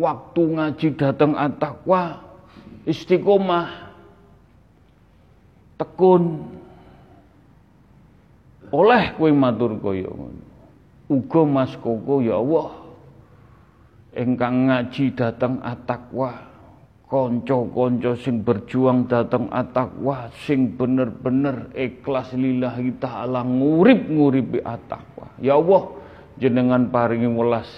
waktu 0.00 0.42
ngaji 0.42 0.88
datang 0.98 1.36
at-taqwa 1.36 2.18
istiqomah 2.88 3.68
tekun. 5.78 6.42
Oleh 8.72 9.12
kowe 9.20 9.28
matur 9.28 9.76
kaya 9.76 10.08
ngono. 10.08 10.42
Uga 11.12 11.42
Mas 11.44 11.76
Koko 11.76 12.24
ya 12.24 12.40
Allah 12.40 12.72
ingkang 14.16 14.72
ngaji 14.72 15.12
datang 15.12 15.60
at-taqwa 15.60 16.48
kanca-kanca 17.12 18.16
sing 18.16 18.40
berjuang 18.40 19.04
datang 19.04 19.52
at-taqwa 19.52 20.32
sing 20.48 20.72
bener-bener 20.72 21.68
ikhlas 21.76 22.32
lillahi 22.32 22.96
taala 22.96 23.44
ngurip-nguripi 23.44 24.64
at-taqwa. 24.64 25.36
Ya 25.36 25.60
Allah 25.60 26.01
jenengan 26.42 26.90
paringi 26.90 27.30
welas 27.30 27.70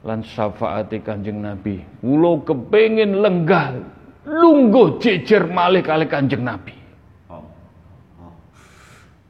lan 0.00 0.24
syafaati 0.24 1.04
Kanjeng 1.04 1.44
Nabi. 1.44 1.84
Kula 2.00 2.40
kepengin 2.48 3.20
lenggah 3.20 3.76
lungguh 4.24 4.96
jejer 4.96 5.44
malih 5.44 5.84
kali 5.84 6.08
Kanjeng 6.08 6.40
Nabi. 6.40 6.72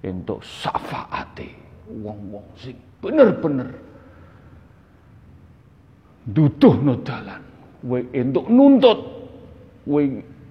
Untuk 0.07 0.39
syafaati 0.47 1.51
wong-wong 1.91 2.47
sing 2.55 2.79
bener-bener 3.03 3.75
no 6.31 6.95
dalan. 7.03 7.43
Kowe 7.83 7.99
entuk 8.15 8.47
nuntut 8.47 9.01
kowe 9.83 10.03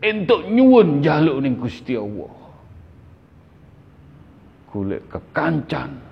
entuk 0.03 0.41
nyuwun 0.51 0.99
njaluk 0.99 1.39
ning 1.39 1.55
Gusti 1.55 1.95
Allah. 1.95 2.35
Golek 4.71 5.07
kekancan 5.07 6.04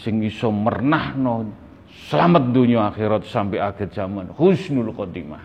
sing 0.00 0.24
iso 0.24 0.48
mernahno 0.48 1.52
selamat 2.08 2.44
dunia 2.48 2.88
akhirat 2.88 3.28
sampai 3.28 3.60
akhir 3.60 3.92
zaman. 3.92 4.32
Husnul 4.32 4.96
khotimah. 4.96 5.44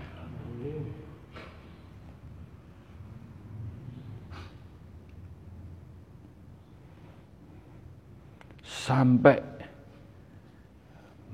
Sampai 8.64 9.44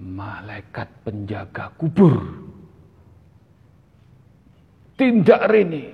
malaikat 0.02 0.90
penjaga 1.06 1.70
kubur. 1.78 2.18
Tindak 4.98 5.46
rene. 5.54 5.94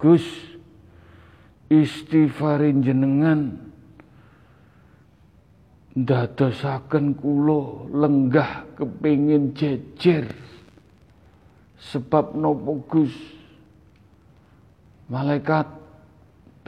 Gus 0.00 0.24
istighfarin 1.68 2.80
jenengan 2.80 3.65
ndadosaken 5.96 7.16
kula 7.16 7.88
lenggah 7.96 8.68
kepingin 8.76 9.56
jejer 9.56 10.28
sebab 11.80 12.36
nopo 12.36 12.84
Gus 12.84 13.16
malaikat 15.08 15.64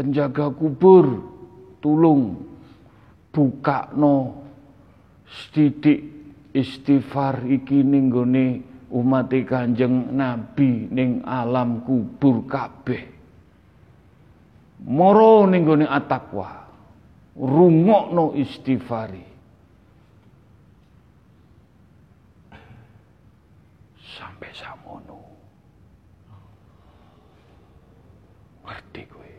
penjaga 0.01 0.49
kubur 0.57 1.21
tulung 1.85 2.41
buka 3.29 3.93
no 3.93 4.47
sedidik 5.29 6.01
istighfar 6.57 7.45
iki 7.45 7.85
ning 7.85 8.09
gone 8.09 8.47
umat 8.89 9.29
Kanjeng 9.45 10.17
Nabi 10.17 10.89
ning 10.89 11.21
alam 11.29 11.85
kubur 11.85 12.49
kabeh. 12.49 13.05
Moro 14.89 15.45
ning 15.45 15.69
gone 15.69 15.85
atakwa. 15.85 16.68
Rungokno 17.39 18.35
istighfari. 18.35 19.23
Sampai 24.19 24.51
samono. 24.51 25.23
Ngerti 28.67 29.03
kowe. 29.07 29.33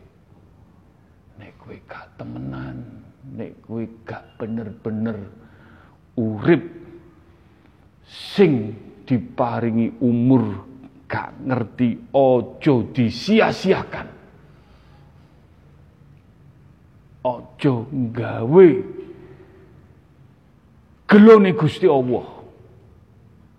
Nek 1.36 1.52
kowe 1.60 1.76
gak 1.84 2.06
temenan, 2.16 3.04
nek 3.36 3.52
kowe 3.68 3.84
gak 4.08 4.24
bener-bener 4.40 5.20
urip 6.16 6.64
sing 8.08 8.72
diparingi 9.04 10.00
umur 10.00 10.64
gak 11.04 11.36
ngerti 11.44 12.10
ojo 12.16 12.88
disia-siakan 12.96 14.19
ojo 17.24 17.86
gawe. 17.92 18.68
Gelone 21.10 21.50
Gusti 21.52 21.86
Allah. 21.90 22.26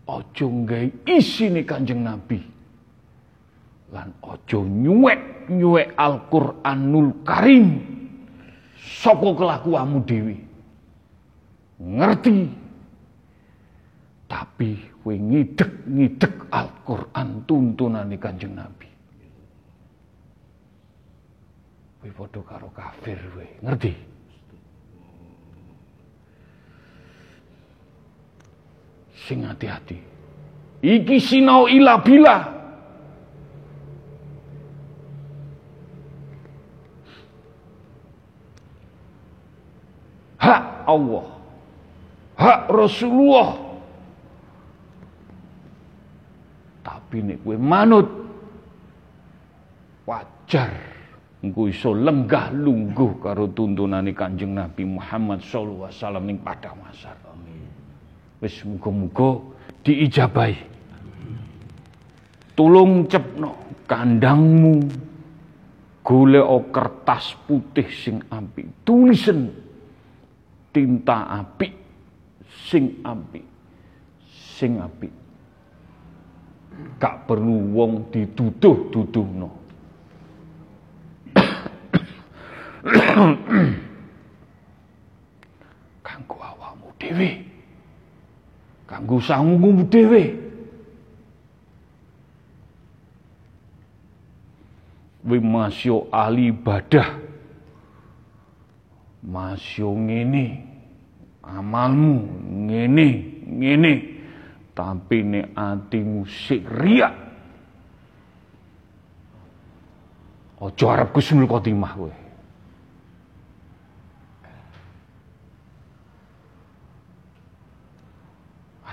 Ojo 0.07 0.45
gawe 0.65 0.87
isine 1.07 1.63
Kanjeng 1.63 2.03
Nabi. 2.03 2.39
Lan 3.91 4.15
ojo 4.23 4.63
nyuwek 4.63 5.51
nyuwek 5.51 5.91
Al-Qur'anul 5.99 7.27
Karim 7.27 7.83
saka 8.79 9.35
kelakuanmu 9.35 9.99
dewi 10.07 10.37
ngerti? 11.81 12.37
Tapi 14.31 14.79
kowe 15.03 15.11
ngidek-ngidek 15.11 16.47
Al-Qur'an 16.55 17.43
tuntunane 17.43 18.15
Kanjeng 18.15 18.55
Nabi 18.55 18.90
kowe 22.01 22.11
padha 22.17 22.41
karo 22.41 22.67
kafir 22.73 23.17
kowe 23.29 23.45
ngerti? 23.61 23.93
Sing 29.29 29.45
hati-hati. 29.45 30.01
Iki 30.81 31.17
sinau 31.21 31.69
ila 31.69 32.01
bila? 32.01 32.37
Hak 40.41 40.89
Allah. 40.89 41.27
Hak 42.33 42.61
Rasulullah. 42.73 43.61
Tapi 46.81 47.21
nek 47.21 47.45
kowe 47.45 47.57
manut 47.61 48.09
wajar 50.09 50.90
engko 51.41 51.65
iso 51.65 51.97
lenggah 51.97 52.53
lungguh 52.53 53.17
karo 53.17 53.49
tuntunane 53.49 54.13
Kanjeng 54.13 54.53
Nabi 54.53 54.85
Muhammad 54.85 55.41
sallallahu 55.41 55.89
alaihi 55.89 55.97
wasallam 55.97 56.23
ning 56.29 56.39
padang 56.41 56.77
masar. 56.81 57.17
Amin. 57.29 57.65
Wis 58.41 58.61
muga-muga 58.65 59.41
diijabahi. 59.81 60.69
Tulung 62.53 63.09
cepno 63.09 63.57
kandangmu 63.89 64.85
golek 66.05 66.45
kertas 66.69 67.33
putih 67.45 67.89
sing 67.89 68.21
apik, 68.29 68.85
tulisen 68.85 69.49
tinta 70.69 71.41
apik 71.41 71.73
sing 72.69 73.01
apik 73.03 73.45
sing 74.29 74.77
apik 74.77 75.13
gak 76.97 77.27
perlu 77.27 77.75
wong 77.75 78.09
dituduh-tuduhno 78.09 79.60
kanggo 86.05 86.37
awakmu 86.41 86.89
dhewe. 86.97 87.45
Kanggo 88.89 89.21
sangumu 89.21 89.85
dhewe. 89.85 90.33
Wi 95.21 95.39
masyo 95.39 96.09
ahli 96.09 96.49
ibadah. 96.49 97.21
Masyo 99.21 99.93
ngene. 99.93 100.65
Amalmu 101.45 102.25
ngene 102.65 103.07
ngene. 103.45 103.93
Tapi 104.73 105.21
nek 105.21 105.53
atimu 105.53 106.25
sik 106.25 106.65
riak. 106.65 107.13
Aja 110.61 110.85
arep 110.93 111.09
kusnul 111.13 111.49
khotimah 111.49 111.93
kowe 111.97 112.20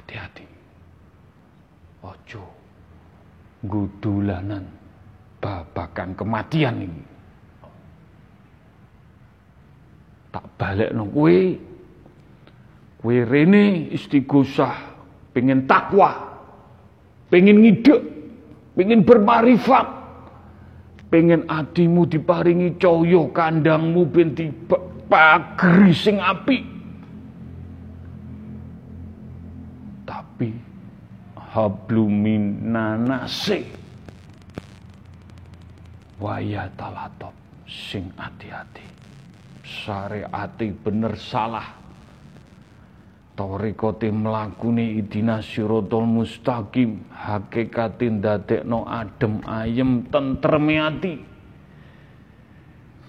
hati-hati. 0.09 0.47
Ojo. 2.01 2.45
Gudulanan 3.59 4.65
babakan 5.43 6.17
kematian 6.17 6.81
ini. 6.81 7.05
Tak 10.33 10.47
balik 10.57 10.97
no 10.97 11.05
kowe 11.13 11.37
Kowe 12.99 13.15
rene 13.15 13.95
istighosah, 13.95 14.75
pengen 15.31 15.71
takwa, 15.71 16.19
pengen 17.31 17.63
ngidek, 17.63 18.03
pengen 18.75 19.07
bermarifat, 19.07 19.87
pengen 21.07 21.47
adimu 21.47 22.11
diparingi 22.11 22.75
coyo 22.75 23.31
kandangmu 23.31 24.03
ben 24.03 24.35
dipagri 24.35 25.95
sing 25.95 26.19
api 30.39 30.55
tapi 30.55 30.55
hablumin 31.51 32.71
nanase 32.71 33.67
waya 36.23 36.71
talatop 36.79 37.35
sing 37.67 38.07
hati-hati. 38.15 38.87
Syariati 39.67 40.71
bener 40.79 41.19
salah. 41.19 41.75
Torikote 43.35 44.15
melakuni 44.15 45.03
idina 45.03 45.43
sirotol 45.43 46.07
mustaqim. 46.07 47.03
Hakikatin 47.11 48.23
no 48.63 48.87
adem 48.87 49.43
ayem 49.43 50.07
tentreme 50.07 50.79
ati. 50.79 51.15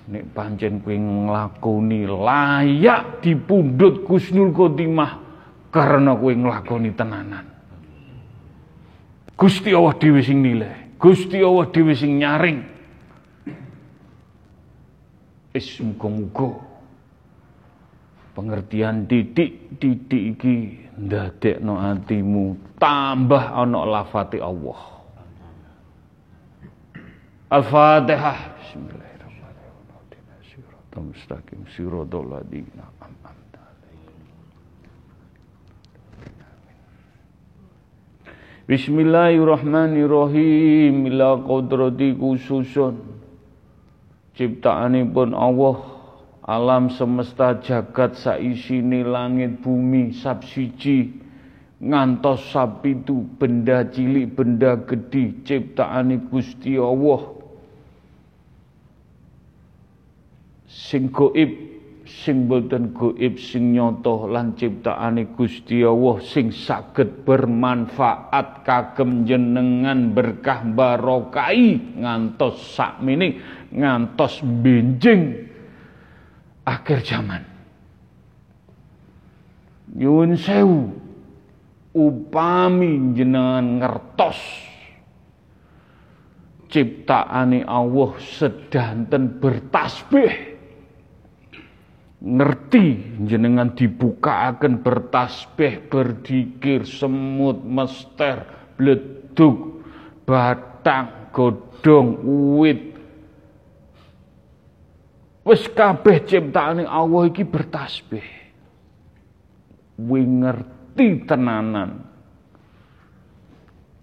Nek 0.10 0.26
pancen 0.34 0.82
kuwi 0.82 0.98
nglakoni 0.98 2.10
layak 2.10 3.22
dipundhut 3.22 4.02
Gusnul 4.10 4.50
Khotimah 4.50 5.29
karena 5.70 6.18
kuwi 6.18 6.36
nglakoni 6.38 6.92
tenanan. 6.94 7.46
Gusti 9.40 9.72
Allah 9.72 9.96
dhewe 9.96 10.20
sing 10.20 10.44
nilai, 10.44 11.00
Gusti 11.00 11.40
Allah 11.40 11.72
dhewe 11.72 11.96
sing 11.96 12.20
nyaring. 12.20 12.60
Is 15.50 15.82
muga-muga 15.82 16.62
pengertian 18.38 19.10
didik-didik 19.10 20.24
iki 20.38 20.56
ndadekno 20.94 21.74
atimu 21.80 22.78
tambah 22.78 23.58
ana 23.58 23.82
lafati 23.88 24.38
Allah. 24.38 24.78
Al-Fatihah. 27.50 28.62
Bismillahirrahmanirrahim. 28.62 29.10
Mustaqim 31.00 31.64
siratal 31.72 32.28
ladzina 32.28 32.92
Bismillahirrahmanirrahim. 38.70 41.10
Ila 41.10 41.42
qadrati 41.42 42.14
khususun. 42.14 43.02
Ciptaanipun 44.38 45.34
Allah 45.34 45.82
alam 46.46 46.94
semesta 46.94 47.58
jagat 47.66 48.22
saisini 48.22 49.02
langit 49.02 49.66
bumi 49.66 50.14
sabsiji 50.14 51.18
ngantos 51.82 52.46
sapitu 52.54 53.26
benda 53.42 53.90
cilik 53.90 54.38
benda 54.38 54.78
gede 54.86 55.34
ciptaane 55.50 56.30
Gusti 56.30 56.78
Allah. 56.78 57.26
Sing 60.70 61.10
goib 61.10 61.79
sing 62.10 62.50
boten 62.50 62.90
goib 62.90 63.38
sing 63.38 63.78
nyoto 63.78 64.26
lan 64.26 64.58
ciptaane 64.58 65.30
Gusti 65.38 65.86
Allah 65.86 66.18
sing 66.26 66.50
saged 66.50 67.22
bermanfaat 67.22 68.66
kagem 68.66 69.30
jenengan 69.30 70.10
berkah 70.18 70.66
barokai 70.66 71.78
ngantos 72.02 72.58
sakmene 72.74 73.38
ngantos 73.70 74.42
benjing 74.42 75.38
akhir 76.66 77.06
zaman. 77.06 77.42
Nyuwun 79.94 80.34
sewu 80.34 80.90
upami 81.94 83.14
jenengan 83.14 83.82
ngertos 83.82 84.38
ciptaane 86.70 87.66
Allah 87.66 88.12
sedanten 88.22 89.42
bertasbih 89.42 90.59
ngerti 92.20 93.20
jenengan 93.24 93.72
dibukakan 93.72 94.84
bertasbih 94.84 95.88
berdikir 95.88 96.84
semut 96.84 97.64
mester 97.64 98.44
bleduk 98.76 99.84
batang 100.28 101.32
godong 101.32 102.20
uwit 102.28 102.90
Wis 105.50 105.66
kabeh 105.74 106.30
ciptaane 106.30 106.86
Allah 106.86 107.26
iki 107.26 107.42
bertasbih. 107.42 108.22
Kuwi 109.98 110.22
ngerti 110.22 111.26
tenanan. 111.26 112.06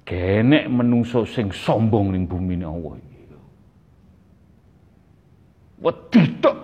Kenek 0.02 0.66
menungso 0.66 1.22
sing 1.22 1.54
sombong 1.54 2.10
ning 2.10 2.26
bumi 2.26 2.58
Allah 2.66 2.98
iki. 2.98 3.22
Wedi 5.78 6.22
tok. 6.42 6.58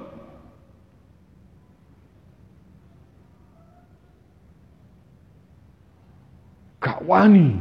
Gak 6.82 6.98
wani. 7.06 7.54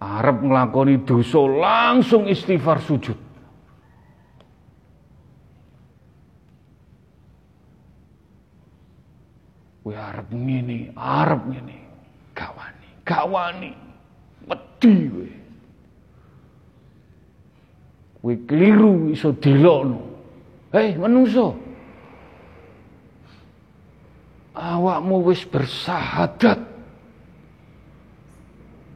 Arab 0.00 0.40
nglakoni 0.40 1.04
dosa 1.04 1.44
langsung 1.44 2.24
istighfar 2.24 2.80
sujud. 2.80 3.16
Kowe 9.84 9.92
arep 9.92 10.32
ngene, 10.32 10.96
arep 10.96 11.42
ngene. 11.44 11.76
Gak 12.32 12.50
wani, 12.56 12.88
gak 13.04 13.24
wani. 13.28 13.72
Wedi 14.48 14.94
kowe. 15.12 15.28
Kowe 18.24 18.32
keliru 18.48 19.12
iso 19.12 19.36
delokno. 19.36 20.00
Hei, 20.72 20.96
menungso. 20.96 21.52
Awakmu 24.56 25.28
wis 25.28 25.44
bersahadat. 25.44 26.73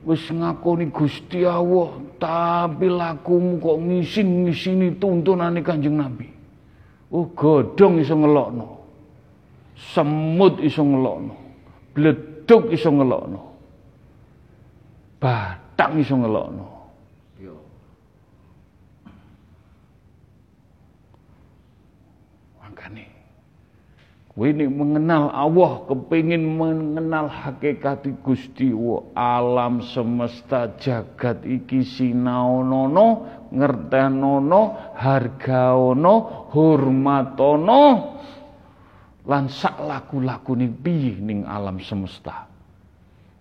Wis 0.09 0.25
ngakoni 0.33 0.89
Gusti 0.89 1.45
Allah, 1.45 2.01
tapi 2.17 2.89
lakumu 2.89 3.61
kok 3.61 3.77
ngisin-ngisini 3.77 4.97
tuntunane 4.97 5.61
Kanjeng 5.61 6.01
Nabi. 6.01 6.25
Oh, 7.13 7.29
godhong 7.29 8.01
iso 8.01 8.17
ngelokno. 8.17 8.67
Semut 9.93 10.65
iso 10.65 10.81
ngelokno. 10.81 11.35
Bleduk 11.93 12.73
iso 12.73 12.89
ngelokno. 12.89 13.41
Batang 15.19 15.99
iso 15.99 16.15
ngelokno 16.15 16.65
yo 17.43 17.55
makane 22.63 23.07
kowe 24.39 24.47
mengenal 24.55 25.35
Allah 25.35 25.83
kepingin 25.91 26.47
mengenal 26.47 27.27
hakikat 27.27 28.07
Gusti 28.23 28.71
alam 29.19 29.83
semesta 29.83 30.79
jagat 30.79 31.43
iki 31.43 31.83
sinaonono 31.83 33.27
ngertenono 33.51 34.95
hargaono 34.95 36.15
hormatono 36.55 37.83
lan 39.27 39.51
sak 39.51 39.83
laku-laku 39.83 40.55
ning 40.55 40.73
piye 40.79 41.19
ning 41.19 41.43
alam 41.43 41.83
semesta. 41.83 42.47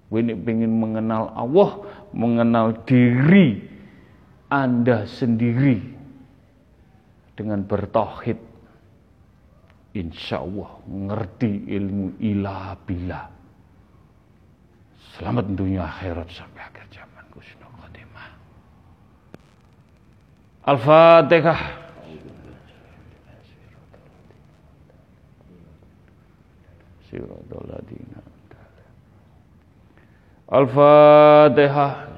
Kowe 0.10 0.20
nek 0.24 0.40
pengen 0.42 0.82
mengenal 0.82 1.30
Allah, 1.36 1.84
mengenal 2.16 2.84
diri 2.90 3.60
Anda 4.48 5.04
sendiri 5.06 5.84
dengan 7.38 7.62
bertauhid 7.68 8.47
insya 9.96 10.44
Allah 10.44 10.72
ngerti 10.88 11.70
ilmu 11.72 12.20
ilah 12.20 12.76
bila. 12.84 13.30
Selamat 15.16 15.50
dunia 15.50 15.88
akhirat 15.88 16.30
sampai 16.30 16.62
akhir 16.62 16.86
zaman 16.94 17.26
Gusnul 17.34 17.74
Khotimah. 17.80 18.30
Al-Fatihah. 20.68 21.62
Al-Fatihah. 30.48 32.17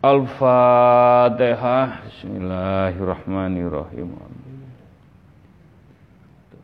Al-Fatihah 0.00 2.08
Bismillahirrahmanirrahim. 2.08 4.16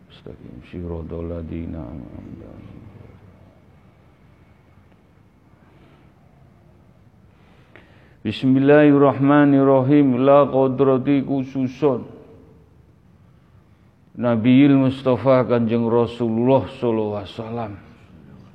Mustaqim 0.09 0.57
Syiradul 0.72 1.28
ladina 1.28 1.84
Bismillahirrahmanirrahim. 8.24 10.24
La 10.24 10.49
qadrati 10.49 11.20
khususun. 11.20 12.09
Nabiil 14.16 14.80
Mustafa 14.80 15.45
Kanjeng 15.45 15.84
Rasulullah 15.84 16.64
sallallahu 16.80 17.20
alaihi 17.20 17.37
wasallam. 17.37 17.72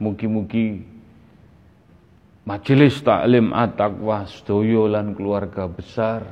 Mugi-mugi 0.02 0.91
majelis 2.46 3.02
taklim 3.02 3.54
at-taqwa 3.54 4.26
sedaya 4.28 5.00
lan 5.00 5.14
keluarga 5.14 5.70
besar. 5.70 6.26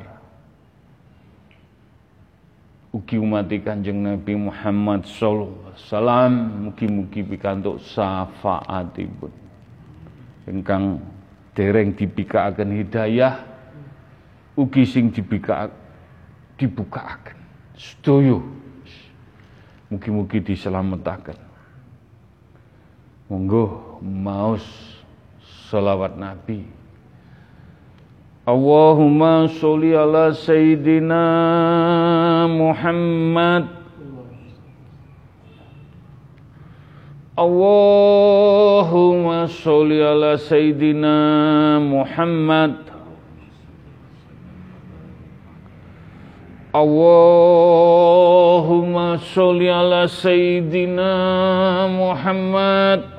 Ugi 2.89 3.21
umat 3.21 3.45
Kanjeng 3.61 4.01
Nabi 4.01 4.33
Muhammad 4.33 5.05
sallallahu 5.05 5.69
alaihi 5.69 5.77
wasallam 5.77 6.31
mugi-mugi 6.65 7.21
pikantuk 7.21 7.77
syafaatipun. 7.85 9.29
Ingkang 10.49 10.97
dereng 11.53 11.93
dibikaaken 11.93 12.73
hidayah 12.81 13.45
ugi 14.57 14.89
sing 14.89 15.13
dibika 15.13 15.69
dibukaaken. 16.57 17.37
Sedaya 17.77 18.41
mugi-mugi 19.93 20.41
diselametaken 20.41 21.37
monggo 23.29 23.97
maos 24.01 24.65
salawat 25.69 26.17
Nabi. 26.17 26.65
Allahumma 28.49 29.45
sholli 29.45 29.93
ala 29.93 30.33
sayyidina 30.33 31.21
Muhammad. 32.49 33.69
Allahumma 37.37 38.65
sholli 39.45 40.01
ala 40.01 40.33
sayyidina 40.41 41.77
Muhammad. 41.77 42.89
Allahumma 46.73 47.21
sholli 49.21 49.69
ala 49.69 50.09
sayyidina 50.09 51.13
Muhammad 51.93 53.18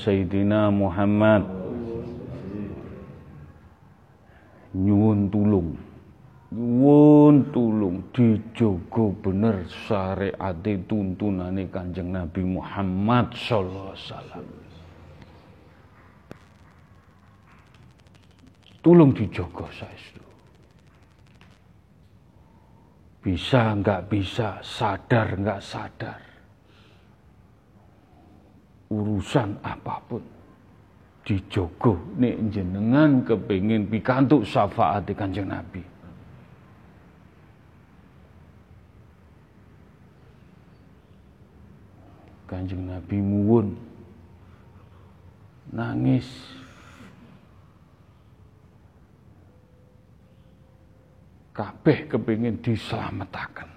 Sayyidina 0.00 0.72
Muhammad. 0.72 1.44
Nyuwun 4.72 5.28
tulung. 5.28 5.76
Nyuwun 6.56 7.52
tulung. 7.52 7.96
Dijogo 8.16 9.12
bener 9.20 9.68
syariat 9.68 10.56
tuntunane 10.88 11.68
Kanjeng 11.68 12.16
Nabi 12.16 12.40
Muhammad 12.48 13.36
sallallahu 13.36 13.92
alaihi 13.92 14.08
wasallam. 14.08 14.46
Tulung 18.80 19.12
dijogo 19.12 19.68
saestu. 19.68 20.24
Bisa 23.20 23.76
nggak 23.76 24.08
bisa 24.08 24.64
sadar 24.64 25.36
nggak 25.36 25.60
sadar 25.60 26.29
urusan 28.90 29.56
apa 29.62 29.96
pun. 30.04 30.22
Dijogo 31.22 31.94
nek 32.18 32.50
jenengan 32.50 33.22
kepengin 33.22 33.86
pikantuk 33.86 34.42
syafaat 34.42 35.06
Kanjeng 35.14 35.46
Nabi. 35.46 35.82
Kanjeng 42.50 42.82
Nabi 42.90 43.16
muwun. 43.22 43.78
Nangis. 45.70 46.26
Kabeh 51.54 52.08
kepingin 52.08 52.56
diselamatkan 52.64 53.68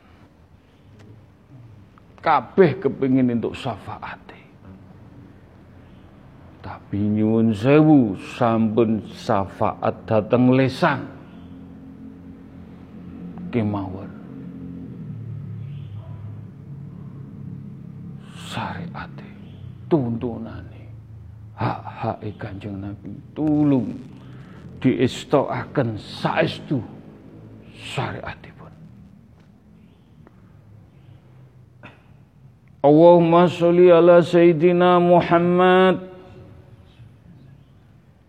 kabeh 2.23 2.79
kepingin 2.79 3.35
untuk 3.35 3.51
syafaat 3.51 4.23
tapi 6.63 6.95
nyuwun 6.95 7.51
sewu 7.51 8.15
sampun 8.39 9.03
syafaat 9.11 10.07
dateng 10.07 10.55
lesan 10.55 11.03
kemawon. 13.51 14.07
Syariate 18.31 19.27
tuntunane 19.91 20.87
hak-hak 21.59 22.23
Kanjeng 22.39 22.79
Nabi 22.79 23.11
tulung 23.35 23.99
diestokaken 24.79 25.99
saestu 25.99 26.79
syariatipun. 27.75 28.71
Allahumma 32.79 33.51
sholli 33.51 33.91
ala 33.91 34.23
Sayyidina 34.23 35.03
Muhammad 35.03 36.12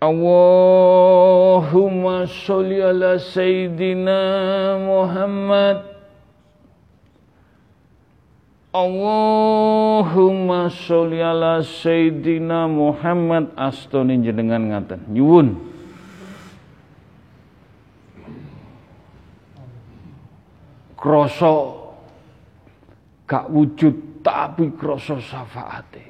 Allahumma 0.00 1.04
sholli 2.24 2.80
ala 2.80 3.20
Sayyidina 3.20 4.80
Muhammad. 4.80 5.84
Allahumma 8.72 9.12
sholli 10.72 11.20
ala 11.20 11.60
Sayyidina 11.60 12.64
Muhammad. 12.64 13.52
Astone 13.60 14.16
jenengan 14.24 14.72
ngaten. 14.72 15.04
Nyuwun. 15.12 15.68
Krasa 20.96 21.76
gak 23.28 23.52
wujud 23.52 24.24
tapi 24.24 24.72
krasa 24.80 25.20
syafaate 25.20 26.09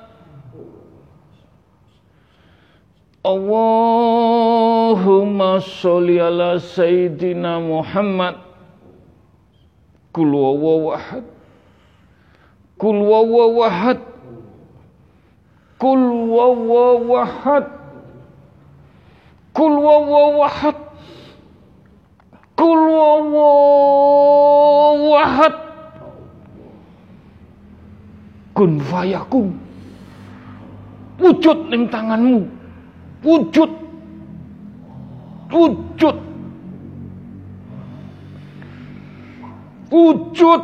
Allahumma 3.21 4.81
sholli 5.61 6.17
ala 6.17 6.57
Sayyidina 6.57 7.61
Muhammad. 7.61 8.41
Kul 10.09 10.33
wawahad 10.33 11.23
Kul 12.81 12.97
wawahad 12.97 14.01
Kul 15.77 16.01
wawahad 16.33 17.69
Kul 19.53 19.73
wawahad 19.85 20.81
Kul 22.57 22.81
wawahad 22.89 23.95
Kun 28.51 28.81
fayakun. 28.83 29.55
Wujud 31.21 31.69
ning 31.69 31.85
tanganmu 31.87 32.60
wujud. 33.23 33.71
Wujud. 35.51 36.17
Wujud. 39.91 40.63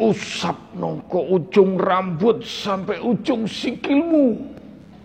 Usap 0.00 0.56
nongko 0.80 1.20
ujung 1.36 1.76
rambut 1.76 2.40
sampai 2.40 2.96
ujung 3.04 3.44
sikilmu. 3.44 4.56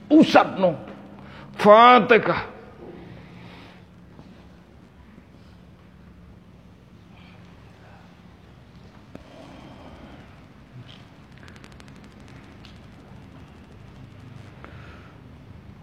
Usap 0.08 0.56
no 0.56 0.80
fatihah 1.60 2.55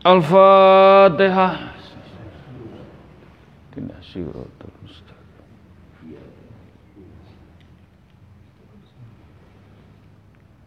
Al-Fatihah. 0.03 1.55
Tidak 3.73 4.01
siratul 4.03 4.75
mustaqim. 4.83 5.47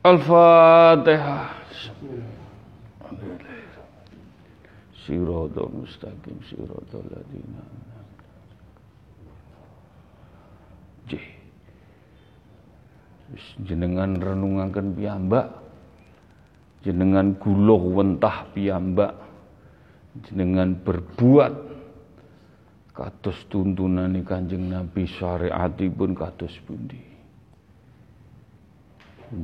Al-Fatihah. 0.07 1.47
Siratul 5.05 5.71
mustaqim, 5.83 6.37
siratul 6.47 7.05
ladina. 7.11 7.63
jenengan 13.63 14.19
renungaken 14.19 14.93
piyambak 14.93 15.47
jenengan 16.83 17.33
guluh 17.39 17.79
wentah 17.79 18.45
piyambak 18.51 19.24
dengan 20.31 20.71
berbuat 20.79 21.53
kados 22.95 23.39
tuntunan 23.51 24.15
Kanjeng 24.23 24.71
Nabi 24.71 25.03
syariatipun 25.03 26.15
kados 26.15 26.55
pundi? 26.63 27.01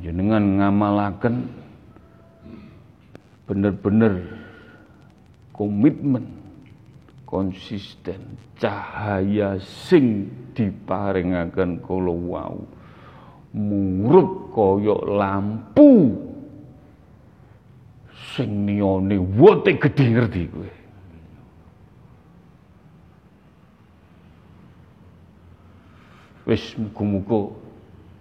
Jenengan 0.00 0.62
ngamalaken 0.62 1.52
bener-bener 3.44 4.24
komitmen 5.52 6.24
konsisten 7.28 8.40
cahaya 8.56 9.60
sing 9.60 10.32
diparingaken 10.56 11.80
kala 11.84 12.14
wau. 12.14 12.64
Murup 13.52 14.48
kaya 14.56 14.96
lampu 15.12 16.16
sing 18.32 18.66
niyone 18.66 19.18
wote 19.36 19.76
gedhe 19.76 20.04
ngerti 20.08 20.42
kowe. 20.48 20.70
Wis 26.42 26.74
muga-muga 26.74 27.54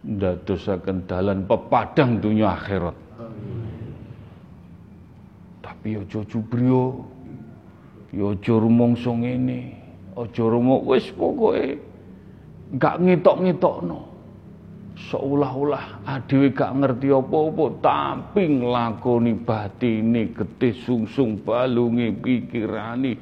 ndadosaken 0.06 1.10
dalan 1.10 1.48
pepadang 1.50 2.22
dunia 2.22 2.54
akhirat. 2.54 2.98
Tapi 5.62 5.98
aja 5.98 6.22
jubriyo 6.30 7.06
ya 8.12 8.36
aja 8.36 8.54
rumangsa 8.60 9.10
ngene 9.16 9.74
aja 10.20 10.44
rumok 10.44 10.82
wis 10.84 11.08
pokoke 11.16 11.80
gak 12.76 13.00
ngetok-ngetokno 13.00 14.11
seolah-olah 15.10 16.06
adewe 16.06 16.54
gak 16.54 16.78
ngerti 16.78 17.10
apa-apa 17.10 17.66
tapi 17.82 18.44
nglakoni 18.62 19.34
batine 19.42 20.30
getih 20.36 20.76
sungsung 20.86 21.42
balunge 21.42 22.14
pikirane. 22.22 23.18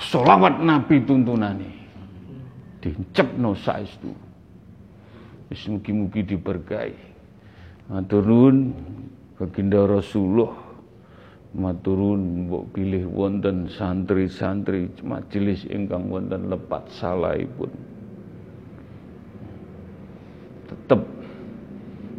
Selawat 0.00 0.64
nabi 0.64 0.96
tuntunane. 1.04 1.70
Dincepno 2.80 3.52
saestu. 3.52 4.10
Wis 5.52 5.60
mugi-mugi 5.68 6.24
diberkahi. 6.24 6.96
Matur 7.92 8.24
nuwun 8.24 8.56
baginda 9.36 9.84
Rasulullah. 9.84 10.56
Maturun 11.50 12.46
mbok 12.46 12.78
pilih 12.78 13.10
wonten 13.10 13.66
santri-santri 13.66 14.86
majelis 15.02 15.66
ingkang 15.66 16.06
wonten 16.06 16.46
lepat 16.46 16.86
salahipun. 16.94 17.74
Tetap 20.70 21.02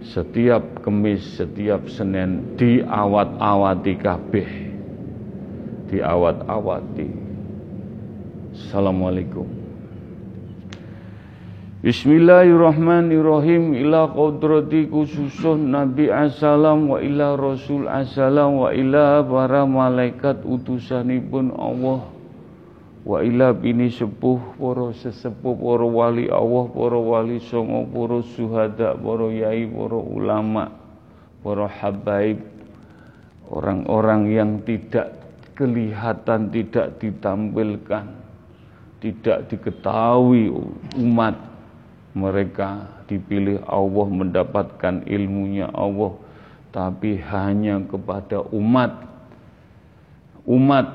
setiap 0.02 0.82
kemis 0.82 1.38
setiap 1.38 1.86
Senin 1.86 2.58
diawat-awati 2.58 3.93
kabeh. 4.02 4.49
Diawat-awati. 5.93 7.10
Assalamualaikum. 8.52 9.47
Bismillahirrahmanirrahim. 11.82 13.74
Ila 13.74 14.14
qadrati 14.14 14.86
khususun 14.86 15.74
Nabi 15.74 16.14
Assalam 16.14 16.86
wa 16.93 17.02
ila 17.02 17.34
Rasul 17.34 17.89
Assalam 17.89 18.62
wa 18.62 18.70
ila 18.70 19.26
para 19.26 19.66
malaikat 19.66 20.45
utusanipun 20.45 21.49
Allah 21.58 22.20
wa 23.02 23.26
ila 23.26 23.49
bini 23.54 23.89
sepuh 23.89 24.62
para 24.62 24.93
sesepuh 24.93 25.58
para 25.58 25.86
wali 25.86 26.30
Allah 26.30 26.70
para 26.70 26.99
wali 27.02 27.41
songo 27.41 27.89
para 27.89 28.22
suhada 28.38 28.93
para 28.93 29.28
yai 29.34 29.66
para 29.66 29.97
ulama 29.97 30.66
para 31.41 31.66
habaib. 31.66 32.39
Orang-orang 33.52 34.32
yang 34.32 34.52
tidak 34.64 35.12
kelihatan 35.60 36.56
tidak 36.56 37.04
ditampilkan 37.04 38.06
tidak 39.02 39.49
diketahui 39.49 40.54
umat 40.95 41.36
mereka 42.14 42.86
dipilih 43.10 43.60
Allah 43.68 44.08
mendapatkan 44.08 45.04
ilmunya 45.10 45.68
Allah 45.74 46.16
tapi 46.72 47.20
hanya 47.20 47.82
kepada 47.84 48.45
umat. 48.56 49.10
Umat 50.47 50.88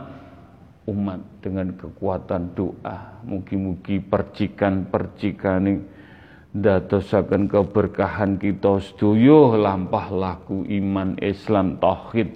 umat 0.86 1.20
dengan 1.46 1.70
kekuatan 1.78 2.58
doa 2.58 3.22
mugi-mugi 3.22 4.02
percikan-percikan 4.02 5.62
ini 5.62 5.78
dadosaken 6.50 7.46
keberkahan 7.46 8.34
kita 8.42 8.82
sedaya 8.82 9.54
lampah 9.54 10.10
laku 10.10 10.66
iman 10.66 11.14
Islam 11.22 11.78
tauhid 11.78 12.34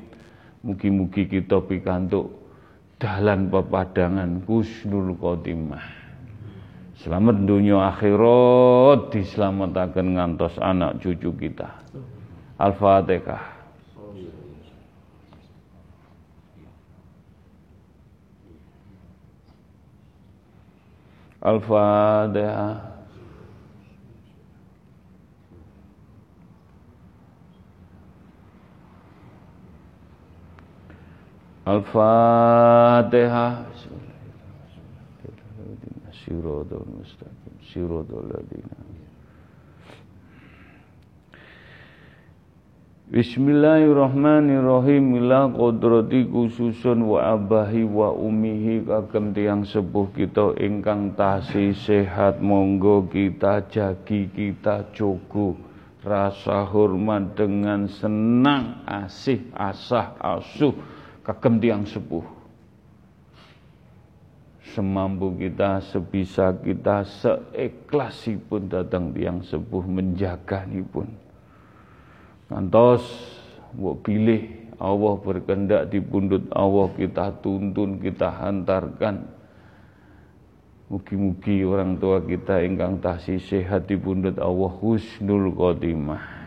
mugi-mugi 0.63 1.27
kita 1.27 1.59
pikantuk 1.59 2.31
dalan 3.03 3.51
pepadangan 3.51 4.47
kusnul 4.47 5.19
khotimah 5.19 6.01
Selamat 7.01 7.49
dunia 7.49 7.81
akhirat 7.89 9.09
diselamatkan 9.09 10.21
ngantos 10.21 10.61
anak 10.61 11.01
cucu 11.01 11.33
kita. 11.33 11.81
Al-Fatihah. 12.61 13.60
Al-Fatihah. 21.43 22.77
Al-Fatihah. 31.65 33.65
Siratal 36.21 36.85
mustaqim 36.85 37.57
Siratal 37.65 38.29
ladina 38.29 38.90
Bismillahirrahmanirrahim. 43.11 45.19
Ila 45.19 45.51
kodrati 45.51 46.31
khususun 46.31 47.11
wa 47.11 47.35
abahi 47.35 47.83
wa 47.83 48.15
umihi. 48.15 48.87
Kagem 48.87 49.35
tiang 49.35 49.67
sepuh 49.67 50.15
kita 50.15 50.55
ingkang 50.63 51.19
tasih 51.19 51.75
sehat. 51.75 52.39
Monggo 52.39 53.11
kita 53.11 53.67
jagi 53.67 54.31
kita 54.31 54.95
jogo. 54.95 55.59
Rasa 56.07 56.63
hormat 56.71 57.35
dengan 57.35 57.91
senang 57.91 58.87
asih 58.87 59.43
asah 59.59 60.15
asuh. 60.15 60.79
Kagem 61.27 61.59
tiang 61.59 61.83
sepuh. 61.83 62.23
Semampu 64.71 65.35
kita, 65.35 65.83
sebisa 65.83 66.55
kita, 66.55 67.03
pun 68.47 68.71
datang 68.71 69.11
tiang 69.11 69.43
sepuh 69.43 69.83
menjaga 69.83 70.63
pun. 70.95 71.20
Ngantos 72.51 73.07
buat 73.79 74.03
pilih 74.03 74.75
Allah 74.83 75.15
berkendak 75.23 75.95
di 75.95 76.03
pundut 76.03 76.51
Allah 76.51 76.91
kita 76.99 77.39
tuntun, 77.39 78.03
kita 78.03 78.27
hantarkan. 78.27 79.39
Mugi-mugi 80.91 81.63
orang 81.63 82.03
tua 82.03 82.19
kita 82.19 82.67
ingkang 82.67 82.99
tasih 82.99 83.39
sehat 83.39 83.87
di 83.87 83.95
pundut 83.95 84.35
Allah 84.43 84.73
husnul 84.83 85.55
khotimah. 85.55 86.41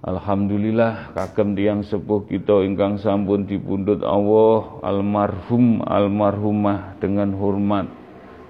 Alhamdulillah 0.00 1.12
kagem 1.12 1.52
tiang 1.52 1.84
sepuh 1.84 2.24
kita 2.24 2.64
ingkang 2.64 2.96
sampun 2.96 3.44
dipundhut 3.44 4.00
Allah 4.00 4.80
almarhum 4.80 5.84
almarhumah 5.84 6.96
dengan 7.04 7.36
hormat 7.36 7.84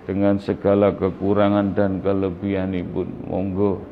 dengan 0.06 0.38
segala 0.38 0.94
kekurangan 0.94 1.74
dan 1.74 1.98
kelebihan 2.06 2.70
ibu 2.70 3.02
monggo 3.26 3.82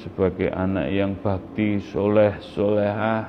sebagai 0.00 0.48
anak 0.48 0.88
yang 0.88 1.12
bakti 1.20 1.76
soleh 1.92 2.40
solehah 2.40 3.28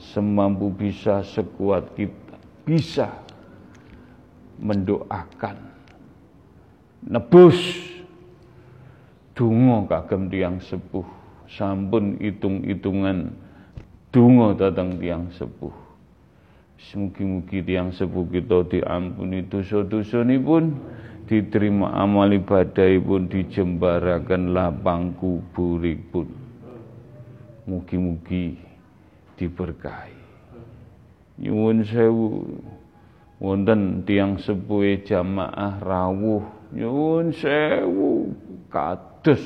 semampu 0.00 0.72
bisa 0.72 1.20
sekuat 1.20 1.92
kita 1.92 2.24
bisa 2.64 3.12
mendoakan. 4.58 5.56
Nebus. 7.04 7.60
Dungo 9.34 9.84
kagem 9.90 10.32
tiang 10.32 10.56
sepuh. 10.62 11.04
Sampun 11.44 12.16
hitung-hitungan 12.22 13.34
dungo 14.08 14.56
datang 14.56 14.96
tiang 14.96 15.28
sepuh. 15.34 15.74
Semugi-mugi 16.80 17.60
tiang 17.60 17.92
sepuh 17.92 18.24
kita 18.30 18.64
diampuni 18.70 19.44
dosa-dosa 19.44 20.24
pun 20.40 20.78
diterima 21.24 21.92
amal 21.96 22.28
ibadah 22.28 23.00
pun 23.00 23.28
dijembarakan 23.28 24.52
lapang 24.52 25.16
pun. 25.16 26.28
Mugi-mugi 27.64 28.60
diberkahi. 29.40 30.20
Nyuwun 31.40 31.82
sewu. 31.82 32.28
Wonten 33.42 34.06
tiang 34.06 34.38
sepuh 34.38 35.02
jamaah 35.02 35.80
rawuh. 35.82 36.44
Nyuwun 36.76 37.34
sewu. 37.34 38.30
Kados 38.70 39.42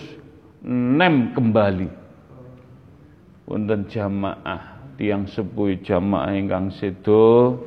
nem 0.66 1.32
kembali. 1.32 1.88
Wonten 3.48 3.88
jamaah. 3.88 4.76
Tiang 4.98 5.30
sepuh 5.30 5.78
jamaah 5.80 6.34
ingkang 6.34 6.74
sedo. 6.74 7.62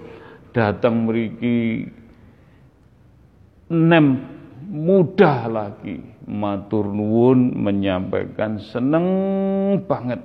Datang 0.51 1.07
mriki 1.07 1.87
nem 3.71 4.19
mudah 4.67 5.47
lagi 5.47 6.03
matur 6.27 6.91
nuwun 6.91 7.55
menyampaikan 7.55 8.59
seneng 8.59 9.07
banget 9.87 10.19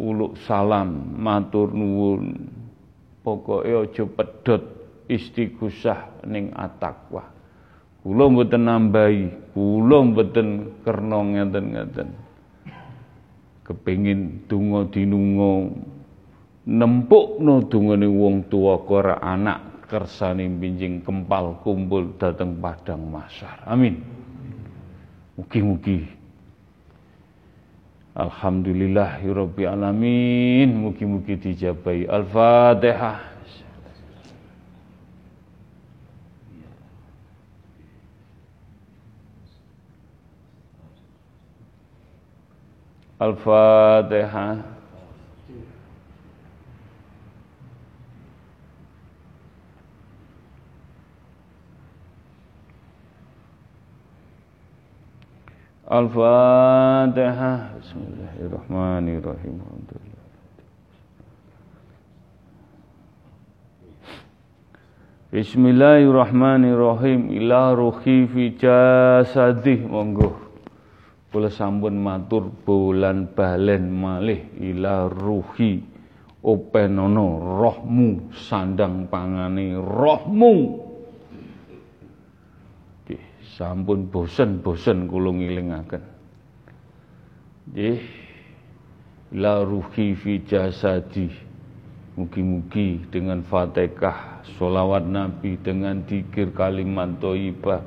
uluk 0.00 0.40
salam 0.48 1.20
matur 1.20 1.68
nuwun 1.76 2.56
Pokoke 3.20 3.68
aja 3.68 4.04
pedhot 4.08 4.64
istighosah 5.04 6.24
ning 6.24 6.56
atakwa. 6.56 7.28
Kula 8.00 8.32
mboten 8.32 8.64
nambahi, 8.64 9.52
kula 9.52 10.08
mboten 10.08 10.48
kerna 10.80 11.20
ngeten-ngeten. 11.20 12.08
Kepengin 13.60 14.48
donga 14.48 14.88
dinunga 14.88 15.68
nempukno 16.64 17.68
dungane 17.68 18.08
wong 18.08 18.48
tua 18.48 18.80
kora 18.88 19.20
anak 19.20 19.69
kersane 19.90 20.46
pinjing 20.46 21.02
kempal 21.02 21.58
kumpul 21.66 22.14
dateng 22.14 22.62
padang 22.62 23.02
masar. 23.10 23.58
Amin. 23.66 23.98
Mugi-mugi 25.34 26.20
Alhamdulillahirabbil 28.14 29.70
alamin. 29.70 30.68
Mugi-mugi 30.74 31.38
dijabahi. 31.38 32.10
Al-Fatihah. 32.10 33.18
Al-Fatihah. 43.20 44.79
Al-Fatihah. 55.90 57.82
Bismillahirrahmanirrahim. 57.82 59.58
Bismillahirrahmanirrahim. 65.34 67.34
Ila 67.42 67.74
ruhi 67.74 68.22
fi 68.30 68.54
jasadih. 68.54 69.90
Monggo. 69.90 70.30
Kula 71.34 71.50
sampun 71.50 71.98
matur 71.98 72.54
bulan 72.62 73.34
balen 73.34 73.90
malih 73.90 74.46
ila 74.62 75.10
ruhi 75.10 75.82
openono 76.46 77.58
rohmu 77.58 78.30
sandang 78.30 79.10
pangane 79.10 79.74
rohmu 79.74 80.86
sampun 83.56 84.06
bosen-bosen 84.10 85.10
kula 85.10 85.30
ngilingaken. 85.34 86.02
Nggih. 87.70 88.02
Ila 89.30 89.62
ruhi 89.62 90.14
fi 90.18 90.42
jasadi. 90.42 91.30
Mugi-mugi 92.18 93.06
dengan 93.08 93.40
Fatihah 93.46 94.42
solawat 94.58 95.06
Nabi 95.06 95.56
dengan 95.62 96.02
dikir 96.04 96.50
kalimat 96.52 97.16
thayyibah 97.22 97.80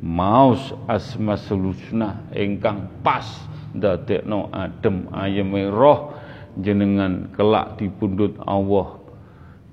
maus 0.00 0.74
asma 0.86 1.36
selusna 1.36 2.22
ingkang 2.34 2.88
pas 3.02 3.26
ndadekno 3.74 4.50
adem 4.50 5.06
ayeme 5.14 5.68
roh 5.70 6.14
jenengan 6.58 7.30
kelak 7.34 7.78
dipundhut 7.78 8.34
Allah 8.42 8.97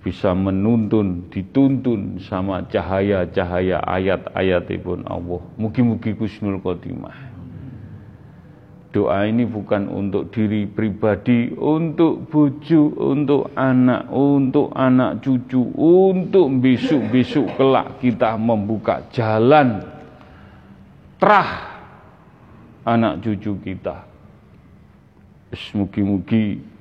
bisa 0.05 0.37
menuntun 0.37 1.25
dituntun 1.33 2.21
sama 2.21 2.61
cahaya-cahaya 2.69 3.81
ayat-ayatipun 3.81 5.01
Allah 5.09 5.41
mugi-mugi 5.57 6.13
kusnul 6.13 6.61
khotimah 6.61 7.33
Doa 8.95 9.27
ini 9.27 9.43
bukan 9.43 9.91
untuk 9.91 10.31
diri 10.31 10.71
pribadi, 10.71 11.51
untuk 11.51 12.31
buju, 12.31 12.95
untuk 12.95 13.51
anak, 13.51 14.07
untuk 14.07 14.71
anak 14.71 15.19
cucu, 15.19 15.67
untuk 15.75 16.47
besok-besok 16.63 17.59
kelak 17.59 17.99
kita 17.99 18.39
membuka 18.39 19.03
jalan 19.11 19.83
terah 21.19 21.75
anak 22.87 23.19
cucu 23.19 23.59
kita. 23.67 24.07
Mugi-mugi 25.75 26.74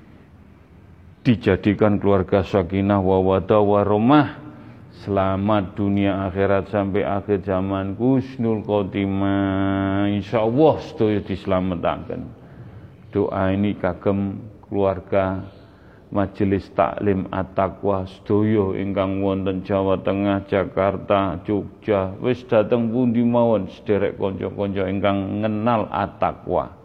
dijadikan 1.24 1.96
keluarga 1.96 2.44
sakinah 2.44 3.00
wawada 3.00 3.56
waromah 3.56 4.36
selamat 5.02 5.72
dunia 5.72 6.28
akhirat 6.28 6.68
sampai 6.68 7.00
akhir 7.00 7.48
zaman 7.48 7.96
kusnul 7.96 8.60
khotimah. 8.60 10.12
Insyaallah 10.12 10.74
sedaya 10.84 11.24
diselamatkan. 11.24 12.28
Doa 13.08 13.56
ini 13.56 13.72
kagem 13.80 14.36
keluarga 14.68 15.48
Majelis 16.12 16.68
Taklim 16.76 17.26
At-Taqwa 17.32 18.04
sedaya 18.04 18.76
ingkang 18.76 19.24
wonten 19.24 19.64
Jawa 19.64 19.98
Tengah, 20.04 20.44
Jakarta, 20.44 21.40
Jogja, 21.42 22.14
wis 22.20 22.44
dateng 22.44 22.92
pundi 22.92 23.24
mawon 23.24 23.72
sederek 23.72 24.20
kanca-kanca 24.20 24.86
ingkang 24.92 25.40
ngenal 25.40 25.88
At-Taqwa. 25.88 26.84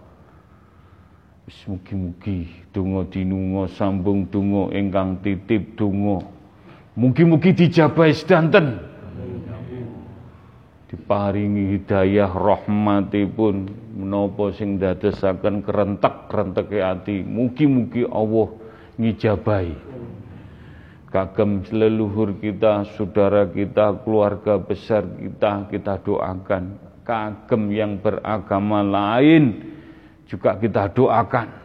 Mugi-mugi 1.50 2.59
donga 2.72 3.06
dinunga 3.10 3.70
sambung 3.74 4.30
donga 4.30 4.74
ingkang 4.76 5.22
titip 5.22 5.78
donga. 5.78 6.26
Mugi-mugi 7.00 7.56
dijabahi 7.56 8.14
sedanten. 8.14 8.68
Diparingi 10.90 11.78
hidayah 11.78 12.34
rahmatipun 12.34 13.70
menapa 13.94 14.50
sing 14.58 14.82
dadosaken 14.82 15.62
kerentek-kerenteke 15.62 16.82
ati. 16.82 17.22
Mugi-mugi 17.22 18.10
Allah 18.10 18.50
ngijabai 18.98 19.90
kagem 21.10 21.66
leluhur 21.74 22.38
kita, 22.38 22.86
saudara 22.96 23.50
kita, 23.50 24.06
keluarga 24.06 24.62
besar 24.62 25.04
kita, 25.18 25.68
kita 25.70 25.94
doakan. 26.06 26.78
Kagem 27.04 27.74
yang 27.74 27.98
beragama 27.98 28.86
lain 28.86 29.74
juga 30.30 30.54
kita 30.62 30.94
doakan. 30.94 31.59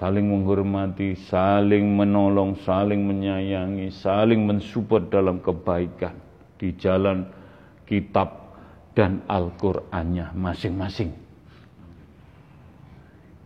Saling 0.00 0.24
menghormati, 0.24 1.12
saling 1.28 1.84
menolong, 1.92 2.56
saling 2.64 3.04
menyayangi, 3.04 3.92
saling 3.92 4.40
mensupport 4.48 5.04
dalam 5.12 5.38
kebaikan 5.44 6.16
di 6.56 6.72
jalan 6.80 7.28
kitab 7.84 8.56
dan 8.96 9.20
Al-Qur'annya 9.28 10.32
masing-masing. 10.32 11.12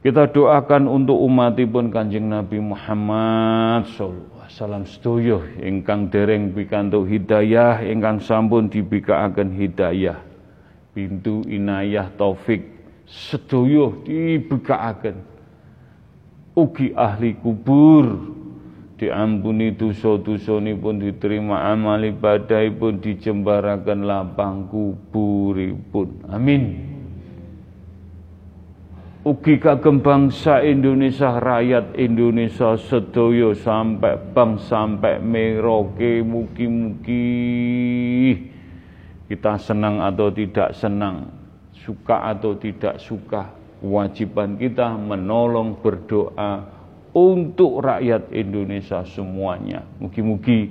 Kita 0.07 0.31
doakan 0.31 0.87
untuk 0.87 1.19
umatipun 1.19 1.91
Kanjeng 1.91 2.31
Nabi 2.31 2.63
Muhammad 2.63 3.91
sallallahu 3.91 4.39
alaihi 4.39 4.55
wasallam 4.55 4.85
sedoyo 4.87 5.39
ingkang 5.59 6.07
dereng 6.15 6.55
pikantuk 6.55 7.11
hidayah 7.11 7.83
ingkang 7.83 8.23
sampun 8.23 8.71
dibikaaken 8.71 9.51
hidayah 9.51 10.23
pintu 10.95 11.43
inayah 11.51 12.07
taufik 12.15 12.63
sedoyo 13.03 13.99
dibikaaken 14.07 15.36
ugi 16.57 16.97
ahli 16.97 17.37
kubur. 17.37 18.35
Diampuni 18.97 19.77
dosa-dosanipun 19.77 21.05
diterima 21.05 21.69
amal 21.69 22.01
ibadahipun 22.01 22.97
dijembaraken 23.05 24.09
lapang 24.09 24.73
kuburipun. 24.73 26.25
Amin. 26.33 26.81
Ugi 29.21 29.61
kagem 29.61 30.01
bangsa 30.01 30.65
Indonesia 30.65 31.37
rakyat 31.37 31.93
Indonesia 32.01 32.73
sedoyo 32.81 33.53
sampai 33.53 34.17
bang 34.33 34.57
sampai 34.57 35.21
Merauke 35.21 36.25
mugi-mugi. 36.25 37.29
Kita 39.29 39.61
senang 39.61 40.01
atau 40.01 40.33
tidak 40.33 40.73
senang 40.73 41.29
suka 41.77 42.33
atau 42.33 42.57
tidak 42.57 42.97
suka 42.97 43.56
kewajiban 43.81 44.57
kita 44.57 44.97
menolong 44.97 45.79
berdoa 45.81 46.65
untuk 47.17 47.81
rakyat 47.81 48.29
Indonesia 48.33 49.01
semuanya. 49.09 49.81
Mugi-mugi 50.01 50.69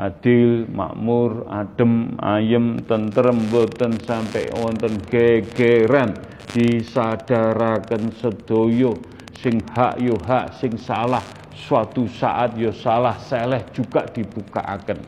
adil, 0.00 0.64
makmur, 0.72 1.44
adem, 1.46 2.16
ayem, 2.18 2.80
tentrem, 2.88 3.36
boten 3.52 3.92
sampai 4.00 4.48
wonten 4.56 4.96
gegeran. 5.12 6.16
Disadaraken 6.54 8.14
sedoyo 8.14 8.94
sing 9.34 9.58
hak 9.74 9.98
yo 9.98 10.14
hak 10.22 10.54
sing 10.56 10.78
salah. 10.78 11.22
Suatu 11.54 12.06
saat 12.10 12.54
yo 12.58 12.70
salah 12.70 13.18
seleh 13.18 13.62
juga 13.74 14.06
dibukaaken. 14.06 14.98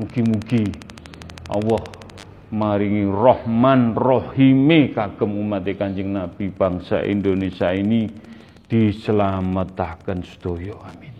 Mugi-mugi 0.00 0.64
Allah 1.48 1.97
maringi 2.48 3.04
rohman 3.04 3.92
rohime 3.92 4.92
kagem 4.96 5.36
umat 5.36 5.68
Kanjeng 5.76 6.16
Nabi 6.16 6.48
bangsa 6.52 7.04
Indonesia 7.04 7.72
ini 7.72 8.08
diselamatkan 8.68 10.24
sedoyo 10.24 10.80
amin. 10.84 11.14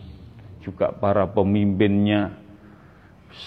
Juga 0.65 0.93
para 0.93 1.25
pemimpinnya 1.29 2.33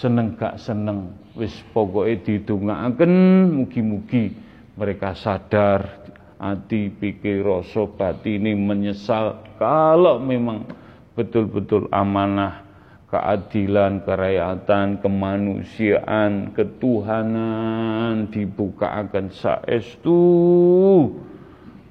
seneng 0.02 0.34
gak 0.38 0.58
seneng 0.58 1.14
wis 1.38 1.54
pokoke 1.70 2.22
didongaaken 2.22 3.12
mugi-mugi 3.50 4.34
mereka 4.74 5.14
sadar 5.14 6.02
hati 6.42 6.90
pikir 6.90 7.46
rasa 7.46 7.86
ini 8.26 8.58
menyesal. 8.58 9.38
Kalau 9.60 10.18
memang 10.18 10.66
betul-betul 11.14 11.86
amanah 11.94 12.71
keadilan, 13.12 14.00
kerakyatan, 14.08 15.04
kemanusiaan, 15.04 16.56
ketuhanan 16.56 18.32
dibukakan 18.32 19.28
saestu. 19.28 20.16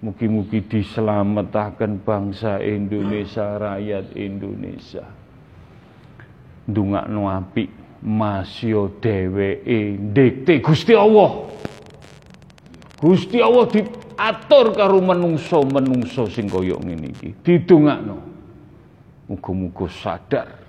Mugi-mugi 0.02 0.66
diselamatkan 0.66 2.02
bangsa 2.02 2.58
Indonesia, 2.58 3.54
rakyat 3.62 4.18
Indonesia. 4.18 5.06
Ndungakno 6.66 7.30
apik 7.30 7.70
masya 8.02 8.90
dheweke 8.98 10.02
ndekte 10.02 10.58
Gusti 10.66 10.98
Allah. 10.98 11.46
Gusti 12.98 13.38
Allah 13.38 13.70
diatur 13.70 14.74
karo 14.74 14.98
menungso-menungso 15.06 16.26
sing 16.34 16.50
kaya 16.50 16.82
ngene 16.82 17.14
iki. 17.14 17.30
Didongakno. 17.46 18.18
Muga-muga 19.30 19.86
sadar. 19.86 20.61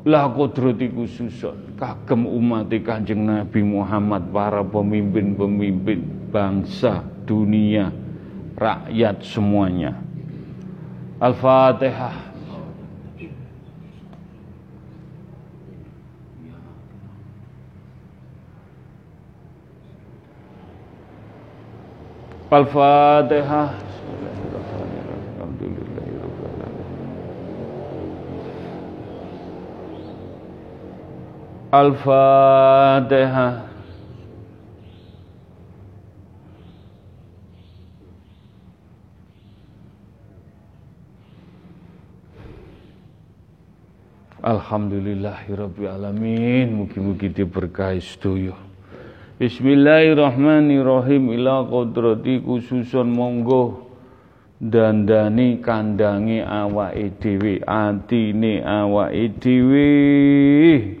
Lah 0.00 0.32
kodrati 0.32 0.88
khususon 0.88 1.76
kagem 1.76 2.24
umat 2.24 2.72
Kanjeng 2.72 3.20
Nabi 3.28 3.60
Muhammad 3.60 4.32
para 4.32 4.64
pemimpin-pemimpin 4.64 6.32
bangsa 6.32 7.04
dunia 7.28 7.92
rakyat 8.56 9.20
semuanya. 9.20 10.00
Al-Fatihah. 11.20 12.16
Al-Fatihah. 22.48 23.68
Al-Fatihah. 31.70 33.70
Alhamdulillahirrabbilalamin. 44.42 46.74
Mugi-mugi 46.74 47.30
diberkahi 47.30 48.02
sedoyo. 48.02 48.58
Bismillahirrahmanirrahim. 49.38 51.30
Ila 51.38 51.70
kodrati 51.70 52.42
khususun 52.42 53.14
monggo 53.14 53.86
Dandani 54.58 55.62
kandangi 55.62 56.42
awake 56.44 57.16
dhewe 57.22 57.62
atine 57.64 58.60
awake 58.60 59.32
dhewe 59.38 60.99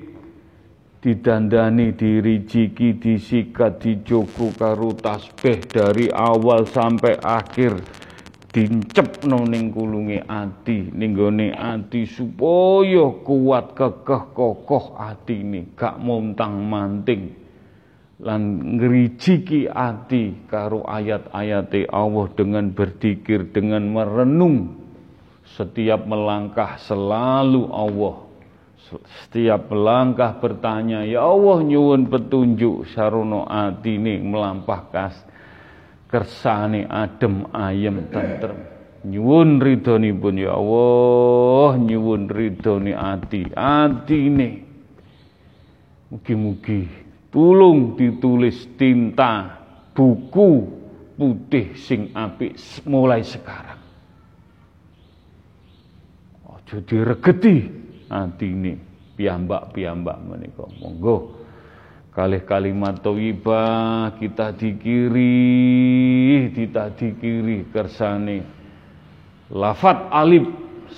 didandani 1.00 1.96
dirijiki 1.96 3.00
disikat 3.00 3.80
dijogo 3.80 4.52
karo 4.52 4.92
tasbih 4.92 5.64
dari 5.64 6.12
awal 6.12 6.68
sampai 6.68 7.16
akhir. 7.16 7.80
Dincepno 8.50 9.46
ning 9.46 9.70
kulunge 9.70 10.26
ati 10.26 10.90
ning 10.90 11.14
gone 11.14 11.54
ati 11.54 12.02
supaya 12.02 13.22
kuat 13.22 13.78
kekeh 13.78 14.34
kokoh 14.34 14.98
atine 14.98 15.70
gak 15.78 16.02
montang-manting 16.02 17.30
lan 18.18 18.42
ngrijiki 18.74 19.70
ati 19.70 20.50
karo 20.50 20.82
ayat-ayate 20.82 21.86
Allah 21.94 22.26
dengan 22.34 22.74
berzikir 22.74 23.54
dengan 23.54 23.86
merenung. 23.86 24.82
Setiap 25.46 26.10
melangkah 26.10 26.74
selalu 26.74 27.70
Allah 27.70 28.29
setiap 28.88 29.70
melangkah 29.70 30.40
bertanya 30.40 31.06
ya 31.06 31.22
Allah 31.22 31.62
nyuwun 31.62 32.10
petunjuk 32.10 32.90
sarono 32.90 33.46
atine 33.46 34.18
melampah 34.18 34.90
kersane 36.10 36.90
adem 36.90 37.46
ayem 37.54 38.10
tentrem. 38.10 38.58
Nyuwun 39.00 39.64
ridhonipun 39.64 40.34
ya 40.36 40.52
Allah 40.52 41.80
nyuwun 41.80 42.28
ridhone 42.28 42.92
ati 42.92 43.48
atine 43.56 44.48
mugi-mugi 46.12 46.84
tulung 47.32 47.96
ditulis 47.96 48.68
tinta 48.76 49.56
buku 49.96 50.68
putih 51.16 51.72
sing 51.80 52.12
apik 52.12 52.60
mulai 52.84 53.24
sekarang. 53.24 53.80
Aja 56.44 56.76
diregeti 56.84 57.79
atine 58.10 58.76
piyambak-piyambak 59.14 60.18
menika. 60.26 60.66
Monggo. 60.82 61.38
Kalih 62.10 62.42
kalimat 62.42 62.98
thayyibah 63.06 64.18
kita 64.18 64.50
dikiri 64.50 65.30
kita 66.50 66.90
dikiri 66.90 67.70
kersane. 67.70 68.42
Lafat 69.54 70.10
alif 70.10 70.42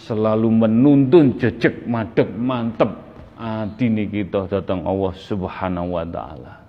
selalu 0.08 0.48
menuntun 0.64 1.36
jejak 1.36 1.84
madep 1.84 2.32
mantep. 2.32 2.88
Atine 3.36 4.08
kita 4.08 4.48
datang 4.48 4.86
Allah 4.88 5.12
Subhanahu 5.18 5.98
wa 5.98 6.06
taala. 6.06 6.62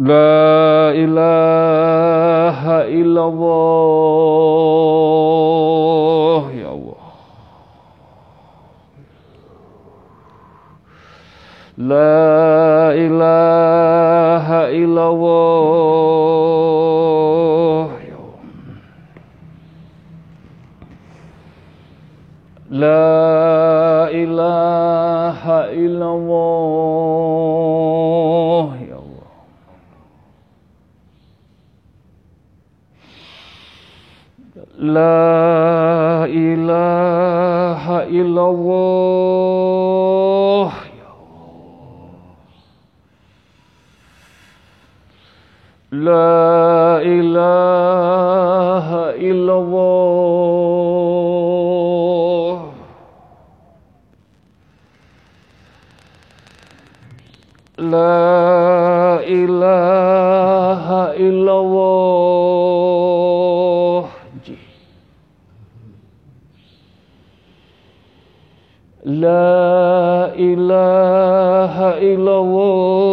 La 0.00 0.90
ilaha 0.96 2.88
illallah 2.88 3.52
ya 6.56 6.72
Allah 6.72 7.02
La 11.82 12.94
ilaha 12.94 14.70
illallah. 14.70 15.98
La 22.70 24.06
ilaha 24.14 25.74
illallah. 25.74 26.30
Ya 28.86 29.02
Allah. 29.02 29.26
La 34.78 36.30
ilaha 36.30 38.06
illallah 38.06 39.52
La 45.92 47.04
ilaha 47.04 49.12
illallah 49.20 49.92
La 57.76 59.20
ilaha 59.20 61.12
illallah 61.20 62.72
La 69.04 70.32
ilaha 70.38 71.98
illallah 72.00 73.12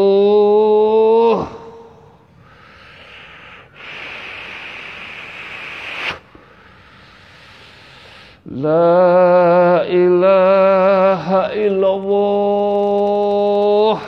La 8.49 9.85
ilaha 9.85 11.53
illallah 11.55 13.99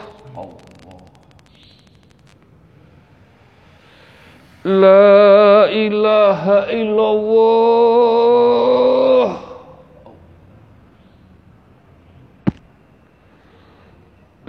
La 4.66 5.70
ilaha 5.70 6.58
illallah 6.74 8.32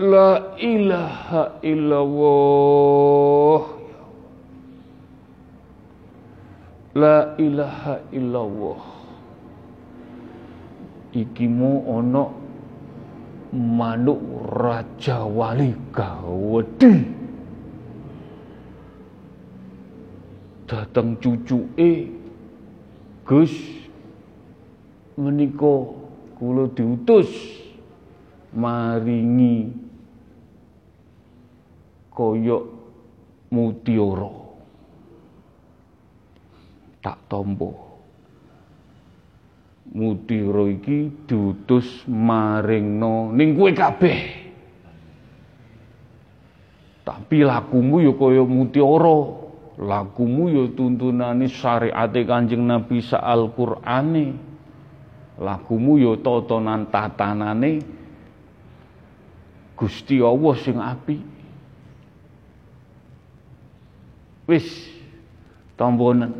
La 0.03 0.59
ilaha 0.59 1.63
illallah 1.63 3.63
La 6.99 7.19
ilaha 7.39 7.95
illallah 8.11 8.81
Iki 11.13 11.47
mu 11.49 11.85
ono 11.87 12.25
manuk 13.93 14.25
raja 14.57 15.21
wali 15.29 15.77
gawedi. 15.93 17.05
Dateng 20.65 21.21
cucuke 21.21 22.09
Gus 23.29 23.53
menika 25.21 25.93
kula 26.41 26.73
diutus 26.73 27.29
maringi 28.57 29.69
koyok 32.17 32.65
mutiara. 33.53 34.33
Tak 37.05 37.19
tompo 37.29 37.92
mutiara 39.93 40.65
iki 40.73 41.29
diutus 41.29 42.09
maringno 42.09 43.31
ning 43.37 43.53
kowe 43.53 43.71
kabeh. 43.77 44.19
Tapi 47.03 47.45
lakumu 47.45 48.01
ya 48.01 48.13
kaya 48.17 48.43
mutiara. 48.45 49.41
Lakumu 49.73 50.53
ya 50.53 50.69
tuntunane 50.77 51.49
syariate 51.49 52.29
Kanjeng 52.29 52.61
Nabi 52.69 53.01
sa 53.01 53.25
Al-Qur'ane 53.25 54.53
lakumu 55.41 55.97
ya 55.97 56.13
tatanan 56.21 56.93
tatanane 56.93 57.81
Gusti 59.73 60.21
Allah 60.21 60.55
sing 60.61 60.77
apik. 60.77 61.21
Wis 64.47 64.69
tambonen. 65.75 66.37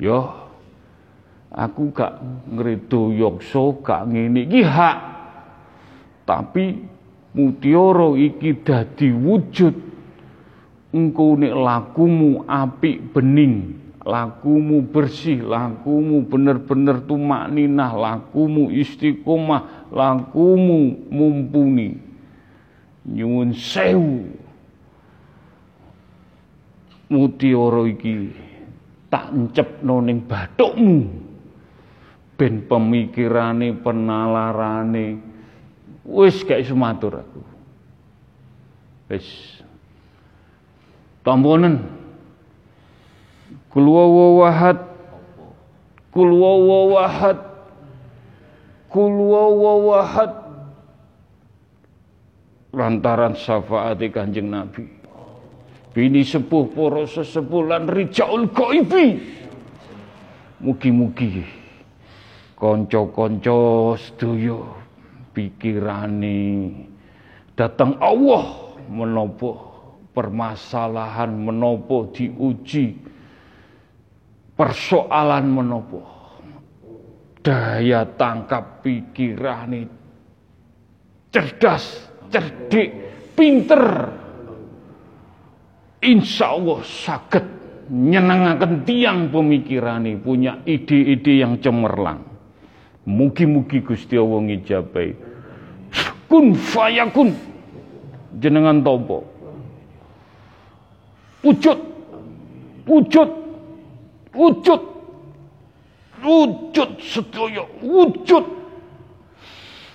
Yo 0.00 0.45
Aku 1.56 1.88
gak 1.88 2.20
ngredo 2.52 3.08
yokso, 3.16 3.80
gak 3.80 4.12
ngene 4.12 4.44
iki 4.44 4.60
hak. 4.60 4.98
Tapi 6.28 6.84
mutiara 7.32 8.12
iki 8.12 8.60
dadi 8.60 9.08
wujud 9.08 9.72
engkau 10.92 11.32
nek 11.40 11.56
lakumu 11.56 12.44
apik 12.44 13.08
bening, 13.08 13.72
lakumu 14.04 14.84
bersih, 14.84 15.40
lakumu 15.48 16.28
bener-bener 16.28 17.00
tumak 17.08 17.48
ninah, 17.48 17.96
lakumu 17.96 18.68
istiqomah, 18.68 19.88
lakumu 19.88 21.08
mumpuni. 21.08 21.96
Nyuwun 23.08 23.56
sewu. 23.56 24.28
Mutiara 27.08 27.80
iki 27.88 28.28
tak 29.08 29.32
encepno 29.32 30.04
ning 30.04 30.20
bathukmu 30.28 31.25
ben 32.36 32.62
pemikirane 32.68 33.72
penalarane. 33.80 35.18
Wis 36.06 36.44
gak 36.46 36.62
iso 36.62 36.76
matur 36.78 37.24
aku. 37.24 37.42
Wis. 39.10 39.26
Tamponen 41.24 41.82
kul 43.72 43.88
wahad. 43.90 44.78
Kul 46.14 46.30
wahad. 46.38 47.38
Kul 48.92 49.16
wahad. 49.90 50.32
Lantaran 52.76 53.34
syafaat 53.34 53.98
Kanjeng 54.12 54.52
Nabi. 54.52 54.84
Bini 55.96 56.20
sepuh 56.20 56.68
para 56.76 57.08
sesepuh 57.08 57.72
lan 57.72 57.88
rijaul 57.88 58.52
ghaibi 58.52 59.16
mugi-mugi 60.60 61.55
Konco-konco 62.56 63.92
sedaya 64.00 64.56
pikirane 65.36 66.40
datang 67.52 68.00
Allah 68.00 68.72
menopo 68.88 69.60
permasalahan 70.16 71.36
menopo 71.36 72.08
diuji 72.16 72.96
persoalan 74.56 75.44
menopo 75.52 76.00
daya 77.44 78.08
tangkap 78.16 78.80
pikirane 78.80 79.80
cerdas 81.28 82.08
cerdik 82.32 82.88
pinter. 83.36 83.84
Insya 86.00 86.56
Allah 86.56 86.80
sakit 86.80 87.44
nyenangaken 87.92 88.88
tiang 88.88 89.28
pemikirane 89.28 90.16
punya 90.16 90.64
ide-ide 90.64 91.44
yang 91.44 91.60
cemerlang 91.60 92.35
Mugi-mugi 93.06 93.86
Gusti 93.86 94.18
Allah 94.18 94.42
ngijabai. 94.50 95.14
Kun 96.26 96.58
fayakun. 96.58 97.38
Jenengan 98.42 98.82
topo. 98.82 99.22
Wujud. 101.46 101.78
Wujud. 102.82 103.30
Wujud. 104.34 104.82
Wujud 106.18 106.90
sedaya. 106.98 107.62
Wujud. 107.78 108.44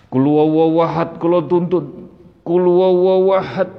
Kul 0.07 0.25
wawahad 0.31 1.19
kula 1.19 1.43
tuntun. 1.51 2.07
Kul 2.47 2.63
wawahad. 2.63 3.69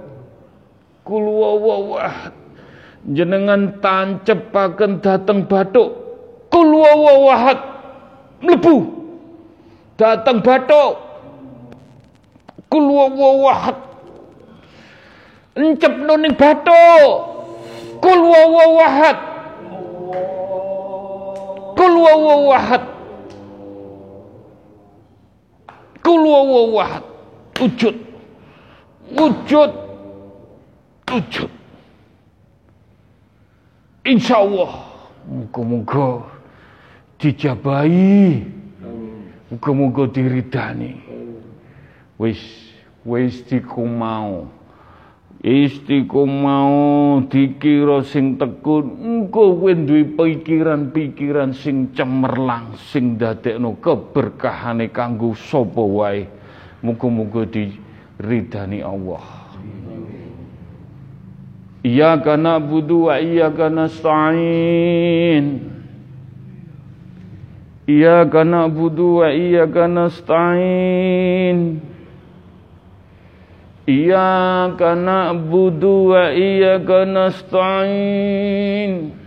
Kul 1.08 1.24
wawahad. 1.24 2.36
Jenengan 3.08 3.80
tancepaken 3.80 5.00
dateng 5.00 5.48
bathuk. 5.48 5.96
Kul 6.52 6.68
wawahad. 6.84 7.58
Mlebu 8.44 9.01
datang 10.03 10.42
batuk 10.42 10.98
kul 12.66 12.90
wawahad 12.90 13.78
encep 15.55 15.94
ning 15.94 16.34
batuk 16.34 17.11
kul 18.03 18.20
wawahad 18.26 19.18
kul 21.78 21.94
wawahad 22.03 22.82
kul 26.03 26.22
wawahad 26.26 27.05
wujud 27.62 27.96
wujud 29.14 29.70
wujud 31.07 31.50
Insya 34.03 34.42
Allah 34.42 34.82
Muka-muka 35.30 36.26
dijabahi 37.22 38.42
Muga-muga 39.53 40.09
diridani. 40.09 40.96
Wis 42.16 42.40
wis 43.05 43.44
dikumau. 43.44 44.48
Istiqomah 45.43 47.26
dikira 47.26 48.06
sing 48.06 48.39
tekun 48.39 48.94
engko 49.02 49.59
kowe 49.59 49.74
duwe 49.74 50.14
pikiran-pikiran 50.14 51.51
sing 51.51 51.90
cemerlang 51.98 52.78
sing 52.78 53.18
dadekno 53.18 53.74
keberkahane 53.82 54.94
kanggo 54.94 55.35
sapa 55.35 55.82
wae. 55.82 56.31
Muga-muga 56.81 57.43
diridani 57.44 58.86
Allah. 58.86 59.26
Iyyaka 61.82 62.39
na'budu 62.39 63.10
wa 63.10 63.18
iyyaka 63.18 63.66
nasta'in. 63.66 65.72
Wa 67.82 69.26
iyyaka 69.34 69.90
nasta'in. 69.90 71.82
Iyyaka 73.82 74.94
na'budu 74.94 76.14
wa 76.14 76.30
iyyaka 76.30 77.02
nasta'in. 77.02 79.18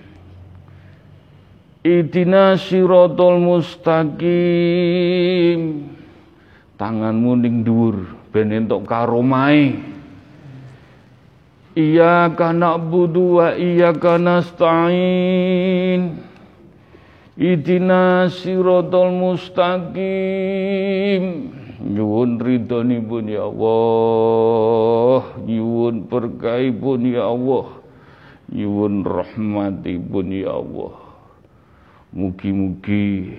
Idina 1.86 2.56
siratal 2.56 3.44
mustaqim. 3.44 4.16
Tanganmu 6.76 7.40
ning 7.40 7.64
dhuwur 7.64 8.04
ben 8.36 8.52
entuk 8.52 8.84
karomahe 8.84 9.96
Iyyaka 11.76 12.56
na'budu 12.56 13.40
wa 13.40 13.52
iyyaka 13.52 14.16
nasta'in 14.16 16.24
Idina 17.36 18.32
siratal 18.32 19.12
mustaqim. 19.12 20.04
Nyuwun 21.84 22.40
ridhonipun 22.40 23.28
ya 23.28 23.44
Allah. 23.52 25.36
Nyuwun 25.44 26.08
berkahipun 26.08 27.12
ya 27.12 27.28
Allah. 27.28 27.84
Nyuwun 28.48 29.04
rahmatipun 29.04 30.28
ya 30.32 30.56
Allah. 30.56 30.96
Mugi-mugi 32.16 33.36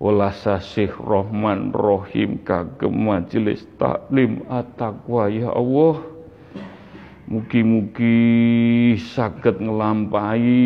Walasa 0.00 0.62
Syekh 0.64 0.96
Rahman 0.96 1.76
Rahim 1.76 2.40
kagem 2.40 2.94
majelis 3.04 3.68
taklim 3.76 4.40
at-taqwa 4.48 5.28
ya 5.28 5.52
Allah 5.52 6.09
Mugi-mugi 7.30 8.98
saged 8.98 9.62
nglampahi 9.62 10.58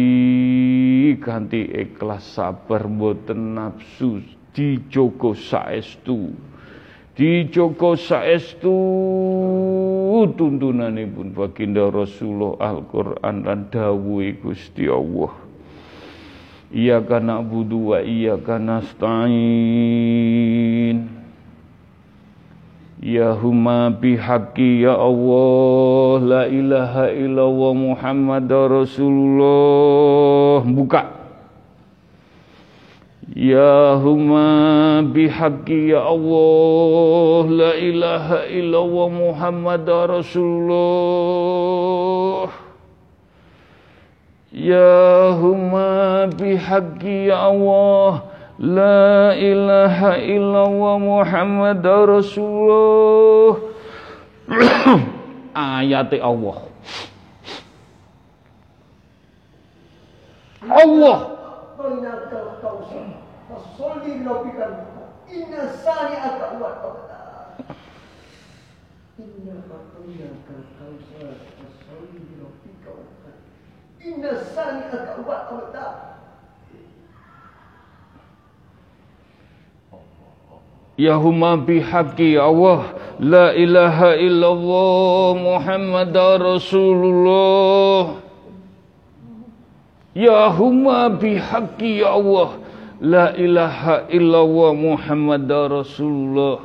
kanthi 1.21 1.69
ikhlas 1.69 2.25
sabar 2.25 2.89
mboten 2.89 3.53
nafsu 3.53 4.25
dijogo 4.57 5.37
saestu. 5.37 6.33
Dijogo 7.13 8.01
saestu 8.01 8.73
tuntunanipun 10.33 11.37
baginda 11.37 11.93
Rasulullah 11.93 12.57
Al-Qur'an 12.73 13.45
lan 13.45 13.69
dawuhe 13.69 14.41
Gusti 14.41 14.89
Allah. 14.89 15.37
Iyyaka 16.73 17.21
na'budu 17.21 17.93
wa 17.93 18.01
iyyaka 18.01 18.57
nasta'in. 18.57 19.37
Ya 23.05 23.37
huma 23.37 23.93
bihaqi 23.93 24.89
ya 24.89 24.97
Allah 24.97 25.84
la 26.25 26.49
ilaha 26.49 27.13
illallah 27.13 27.77
Muhammad 27.77 28.49
Rasulullah. 28.49 30.65
Buka. 30.65 31.13
Ya 33.37 34.01
huma 34.01 35.05
bihaqi 35.05 35.93
ya 35.93 36.09
Allah. 36.09 37.45
La 37.53 37.77
ilaha 37.77 38.49
illallah 38.49 39.13
Muhammad 39.13 39.85
Rasulullah. 39.85 42.49
Ya 44.49 45.37
huma 45.37 46.33
bihaqi 46.33 47.29
ya 47.29 47.53
Allah. 47.53 48.33
La 48.59 49.35
ilaha 49.35 50.19
illallah 50.23 50.95
Muhammad 51.03 51.83
Rasulullah 51.83 53.59
ayate 55.55 56.19
Allah. 56.21 56.59
Allah 60.65 61.35
Inna 74.05 74.37
Ya 80.95 81.19
huma 81.19 81.59
bihaqi 81.59 82.39
Allah. 82.39 82.95
La 83.19 83.51
ilaha 83.51 84.15
illallah 84.15 85.35
Muhammad 85.35 86.15
Rasulullah. 86.39 88.23
Ya 90.15 90.55
huma 90.55 91.11
bihaqi 91.11 91.99
Allah. 92.07 92.63
La 93.03 93.35
ilaha 93.35 94.07
illallah 94.07 94.71
Muhammad 94.71 95.51
Rasulullah. 95.51 96.63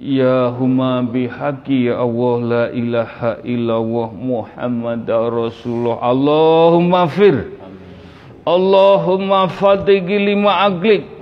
Ya 0.00 0.48
huma 0.48 1.04
bihaqi 1.04 1.92
Allah. 1.92 2.34
La 2.40 2.64
ilaha 2.72 3.36
illallah 3.44 4.08
Muhammad 4.16 5.04
Rasulullah. 5.12 6.00
Allahumma 6.00 7.04
fir. 7.04 7.52
Allahumma 8.48 9.46
fatigi 9.52 10.18
lima 10.32 10.66
aglik 10.66 11.21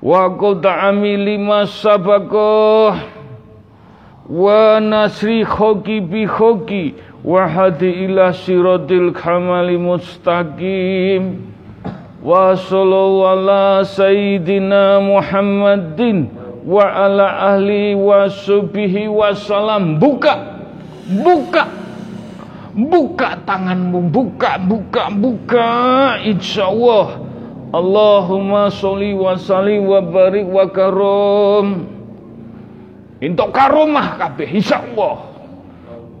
Wa 0.00 0.32
qut'ami 0.32 1.12
lima 1.20 1.68
sabaqah 1.68 2.96
Wa 4.32 4.80
nasri 4.80 5.44
khoki 5.44 6.00
bi 6.00 6.24
khoki. 6.24 6.96
Wa 7.20 7.44
hadi 7.44 8.08
ila 8.08 8.32
siratil 8.32 9.12
kamali 9.12 9.76
mustaqim. 9.76 11.52
Wa 12.24 12.56
sallallahu 12.56 13.28
ala 13.28 13.84
sayyidina 13.84 15.00
Muhammadin 15.04 16.32
Wa 16.64 16.84
ala 17.08 17.56
ahli 17.56 17.92
wa 17.92 18.24
subihi 18.24 19.04
wa 19.04 19.36
salam. 19.36 20.00
Buka 20.00 20.64
Buka 21.12 21.68
Buka 22.72 23.36
tanganmu. 23.44 24.08
Buka, 24.08 24.56
buka, 24.64 25.12
buka. 25.12 25.68
Insya 26.24 26.72
Allah 26.72 27.29
Allahumma 27.70 28.66
sholli 28.66 29.14
wa 29.14 29.38
sallim 29.38 29.86
wa 29.86 30.02
barik 30.02 30.42
wa 30.42 30.66
karom. 30.66 31.86
Untuk 33.22 33.54
karomah 33.54 34.18
kabeh 34.18 34.58
insyaallah. 34.58 35.30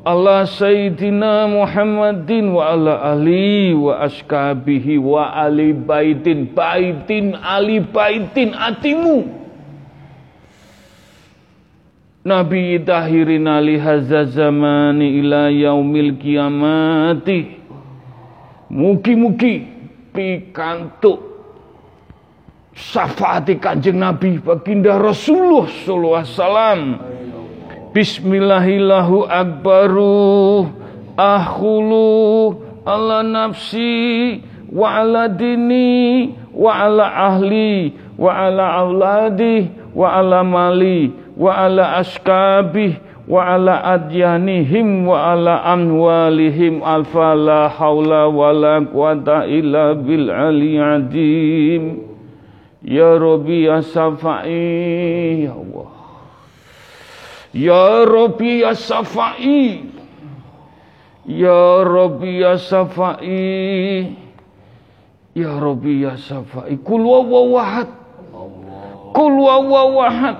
Allah 0.00 0.46
Sayyidina 0.48 1.50
Muhammadin 1.50 2.54
wa 2.54 2.72
ala 2.72 3.02
ahli 3.12 3.74
wa 3.76 3.98
askabihi 4.00 4.96
wa 4.96 5.28
ali 5.28 5.74
baitin 5.74 6.48
baitin 6.54 7.34
ali 7.36 7.82
baitin 7.82 8.54
atimu. 8.54 9.28
Nabi 12.24 12.78
tahirin 12.84 13.48
ali 13.50 13.74
hadza 13.74 14.24
zamani 14.30 15.18
ila 15.18 15.50
yaumil 15.50 16.14
kiamati. 16.14 17.58
Mugi-mugi 18.70 19.66
pikantuk 20.14 21.29
syafaati 22.74 23.56
kanjeng 23.58 23.98
Nabi 23.98 24.38
baginda 24.38 24.98
Rasulullah 24.98 25.66
sallallahu 25.66 26.16
alaihi 26.16 26.34
wasallam. 26.34 26.80
Bismillahillahu 27.90 29.26
akbaru 29.26 30.70
ahulu 31.18 32.54
ala 32.86 33.26
nafsi 33.26 34.38
wa 34.70 35.02
ala 35.02 35.26
dini 35.26 36.30
wa 36.54 36.86
ala 36.86 37.34
ahli 37.34 37.90
wa 38.14 38.30
ala 38.46 38.78
auladi 38.86 39.66
wa 39.90 40.06
ala 40.22 40.46
mali 40.46 41.10
wa 41.34 41.66
ala 41.66 41.98
askabi 41.98 42.94
wa 43.26 43.58
ala 43.58 43.82
adyanihim 43.98 45.06
wa 45.10 45.34
ala 45.34 45.66
amwalihim 45.66 46.82
alfa 46.86 47.34
la 47.34 47.68
hawla 47.74 48.30
wa 48.30 48.54
la 48.54 48.78
quwata 48.86 49.50
illa 49.50 49.98
bil 49.98 50.30
ali 50.30 50.78
adim 50.78 52.09
ya 52.90 53.14
rabbi 53.22 53.70
ya 53.70 53.78
safai 53.86 55.46
ya 55.46 55.54
Allah. 55.54 56.00
Ya 57.50 58.06
Rabbi 58.06 58.62
ya 58.62 58.78
Safai 58.78 59.82
Ya 61.26 61.82
Rabbi 61.82 62.46
ya 62.46 62.54
Safai 62.54 64.06
Ya 65.34 65.58
Rabbi 65.58 66.06
ya 66.06 66.14
Safai 66.14 66.78
Kul 66.78 67.02
wawawahad 67.02 67.90
Kul 69.18 69.34
wawawahad 69.34 70.38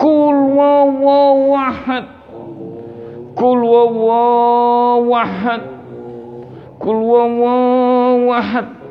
Kul 0.00 0.36
wawawahad 0.56 2.06
Kul 3.36 3.60
wawawahad 3.60 5.62
Kul 6.80 7.00
wawawahad 7.04 8.81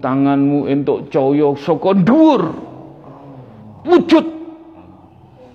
Tanganmu 0.00 0.68
entuk 0.68 1.08
coyok 1.12 1.56
saka 1.60 1.90
dhuwur. 1.96 2.42
Wujud. 3.86 4.26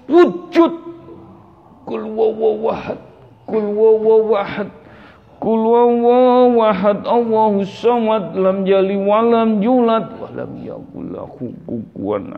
Wujud. 0.07 0.73
Kul 1.85 2.03
wawahad 2.15 2.99
kul 3.51 3.68
wawahad 3.76 4.69
kul 5.43 5.61
wawahad 5.68 7.03
Allahu 7.03 7.68
samad 7.68 8.31
lam 8.38 8.63
jali 8.63 8.95
walam 8.95 9.59
yulad 9.59 10.07
walam 10.22 10.51
yakul 10.63 11.05
lahu 11.11 11.51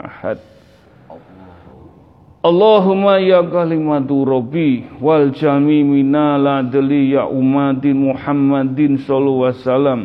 ahad. 0.01 0.41
Allahumma 2.43 3.23
ya 3.23 3.39
kalimatu 3.39 4.27
rabbi 4.27 4.83
wal 4.99 5.31
jami 5.31 5.79
minala 5.79 6.59
deli 6.59 7.15
ya 7.15 7.23
umatin 7.23 8.11
Muhammadin 8.11 8.99
sallallahu 8.99 9.47
alaihi 9.47 9.63
wasallam 9.63 10.01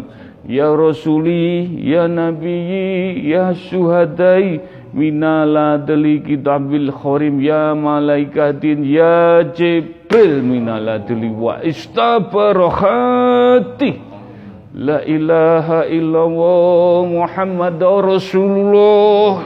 ya 0.48 0.72
rasuli 0.72 1.68
ya 1.84 2.08
nabiyyi 2.08 3.28
ya 3.28 3.52
syuhadai 3.52 4.64
minala 4.96 5.76
deli 5.76 6.24
kitabil 6.24 6.88
khorim 6.88 7.36
ya 7.36 7.76
malaikatin 7.76 8.80
ya 8.80 9.44
jibril 9.52 10.40
minala 10.40 11.04
deli 11.04 11.28
wa 11.28 11.60
istabarohati. 11.60 14.08
La 14.78 15.02
ilaha 15.04 15.84
illallah 15.84 17.04
muhammad 17.04 17.82
rasulullah. 17.82 19.44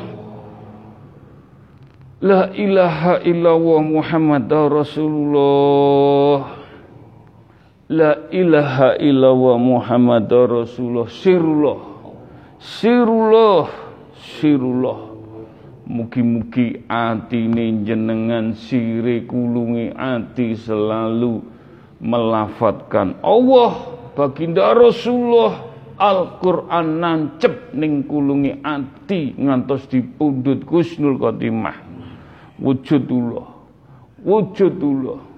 La 2.22 2.54
ilaha 2.54 3.18
illallah 3.26 3.82
muhammad 3.82 4.46
rasulullah. 4.46 6.62
La 7.90 8.21
ilaha 8.32 8.96
illallah 8.96 9.56
muhammad 9.60 10.32
rasulullah. 10.32 11.06
Sirullah. 11.12 11.78
Sirullah. 12.56 13.68
Sirullah. 14.40 15.00
Mugi-mugi 15.82 16.88
atine 16.88 17.84
jenengan 17.84 18.56
sire 18.56 19.28
kulungi 19.28 19.92
ati 19.92 20.56
selalu 20.56 21.42
melafatkan 22.00 23.20
Allah 23.20 23.92
baginda 24.16 24.72
Rasulullah. 24.72 25.68
Al-Quran 26.02 26.98
nancep 26.98 27.76
ning 27.76 28.08
kulungi 28.08 28.62
ati 28.64 29.36
ngantos 29.36 29.86
dipundhut 29.90 30.64
Gusnul 30.64 31.20
Khotimah. 31.20 31.76
Wujudullah. 32.58 33.46
Wujudullah 34.22 35.31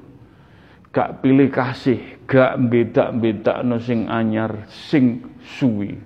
gak 0.95 1.27
pilih 1.27 1.51
kasih 1.51 2.23
gak 2.31 2.55
beda-beda 2.71 3.67
sing 3.83 4.07
anyar 4.07 4.71
sing 4.71 5.27
suwi. 5.59 5.99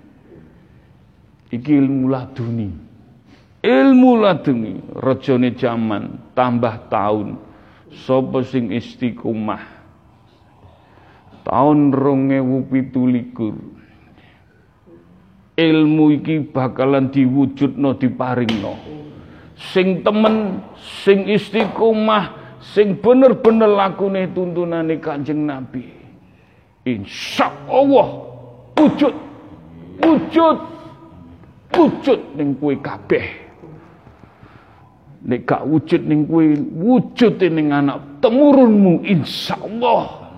Iki 1.52 1.72
ilmu 1.76 2.08
laduni. 2.08 2.72
Ilmu 3.60 4.10
laduni 4.24 4.80
rajane 4.96 5.52
jaman 5.52 6.32
tambah 6.32 6.88
tahun. 6.88 7.36
Sapa 7.88 8.40
sing 8.44 8.72
istiqomah? 8.72 9.76
Tahun 11.44 11.78
2017 11.92 13.78
ilmu 15.58 16.04
iki 16.20 16.44
bakalan 16.52 17.08
diwujudno 17.08 17.96
diparingno. 17.96 18.74
Sing 19.58 20.04
temen 20.06 20.62
sing 21.02 21.26
istiqomah 21.26 22.47
sing 22.60 22.98
bener-bener 22.98 23.70
lakune 23.70 24.26
tuntunane 24.34 24.98
Kanjeng 24.98 25.46
Nabi. 25.46 25.84
Insya 26.88 27.50
Allah 27.68 28.08
wujud 28.78 29.14
wujud 30.00 30.56
wujud 31.74 32.20
ning 32.38 32.56
kowe 32.56 32.74
kabeh. 32.78 33.26
Nek 35.28 35.40
gak 35.44 35.62
wujud 35.66 36.02
ning 36.06 36.24
kowe 36.30 36.46
wujud 36.78 37.42
ning 37.42 37.74
anak 37.74 38.22
temurunmu 38.22 39.02
insyaallah. 39.04 40.30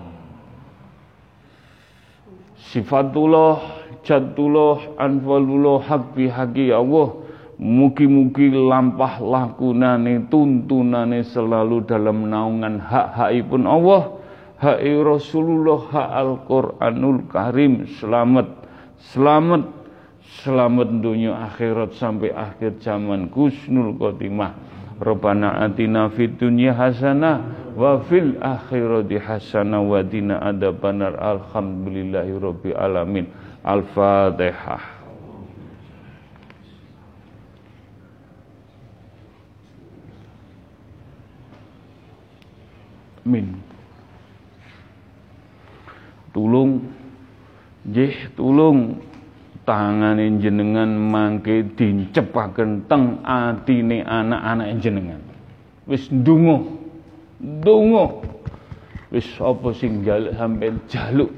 Sifatullah 2.71 3.81
jatullah 4.01 4.97
anfalullah 4.97 5.85
hak 5.85 6.17
bihaqi 6.17 6.73
ya 6.73 6.81
Allah 6.81 7.20
Mugi-mugi 7.61 8.49
lampah 8.49 9.21
lakunane 9.21 10.25
tuntunane 10.33 11.21
selalu 11.21 11.85
dalam 11.85 12.25
naungan 12.25 12.81
hak-hakipun 12.81 13.69
Allah, 13.69 14.17
hak 14.57 14.81
Rasulullah, 14.81 15.77
hak 15.93 16.09
Al-Qur'anul 16.09 17.29
Karim. 17.29 17.85
Selamat, 18.01 18.49
selamat, 19.13 19.69
selamat 20.41 20.89
dunia 21.05 21.37
akhirat 21.37 21.93
sampai 22.01 22.33
akhir 22.33 22.81
zaman 22.81 23.29
kusnul 23.29 23.93
khotimah. 23.93 24.57
Rabbana 24.97 25.61
atina 25.61 26.09
fid 26.09 26.41
dunya 26.41 26.73
hasanah 26.73 27.73
wa 27.77 28.01
fil 28.09 28.41
akhirati 28.41 29.21
hasanah 29.21 29.85
wa 29.85 30.01
dina 30.01 30.41
adzabannar. 30.49 31.13
Alhamdulillahi 31.13 32.41
rabbil 32.41 32.73
alamin. 32.73 33.25
Al-Fatihah. 33.61 35.00
Min. 43.25 43.57
Tulung. 46.31 46.89
Jih 47.85 48.31
tulung. 48.33 49.01
Tangane 49.61 50.41
jenengan 50.41 50.89
mangke 50.89 51.61
dincepaken 51.77 52.89
teng 52.89 53.21
atine 53.21 54.01
anak-anak 54.01 54.81
jenengan. 54.81 55.21
Wis 55.85 56.09
ndonga. 56.09 56.65
Ndonga. 57.37 58.05
Wis 59.13 59.27
apa 59.37 59.69
sing 59.77 60.01
jaluk 60.01 60.33
sampean 60.33 60.81
jaluk 60.89 61.29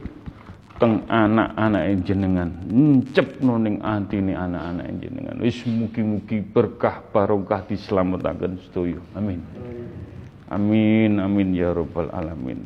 teng 0.79 1.03
anak-anak 1.11 1.83
jenengan? 2.07 2.49
Ncepno 2.71 3.59
ning 3.59 3.83
atine 3.83 4.33
anak-anak 4.39 4.87
jenengan. 5.03 5.35
Wis 5.43 5.59
mugi-mugi 5.67 6.39
berkah 6.47 7.03
barokah 7.11 7.67
dislametaken 7.67 8.55
sedaya. 8.63 9.03
Amin 9.19 9.43
Amin 10.53 11.17
amin 11.17 11.49
ya 11.57 11.73
rabbal 11.73 12.13
alamin. 12.13 12.61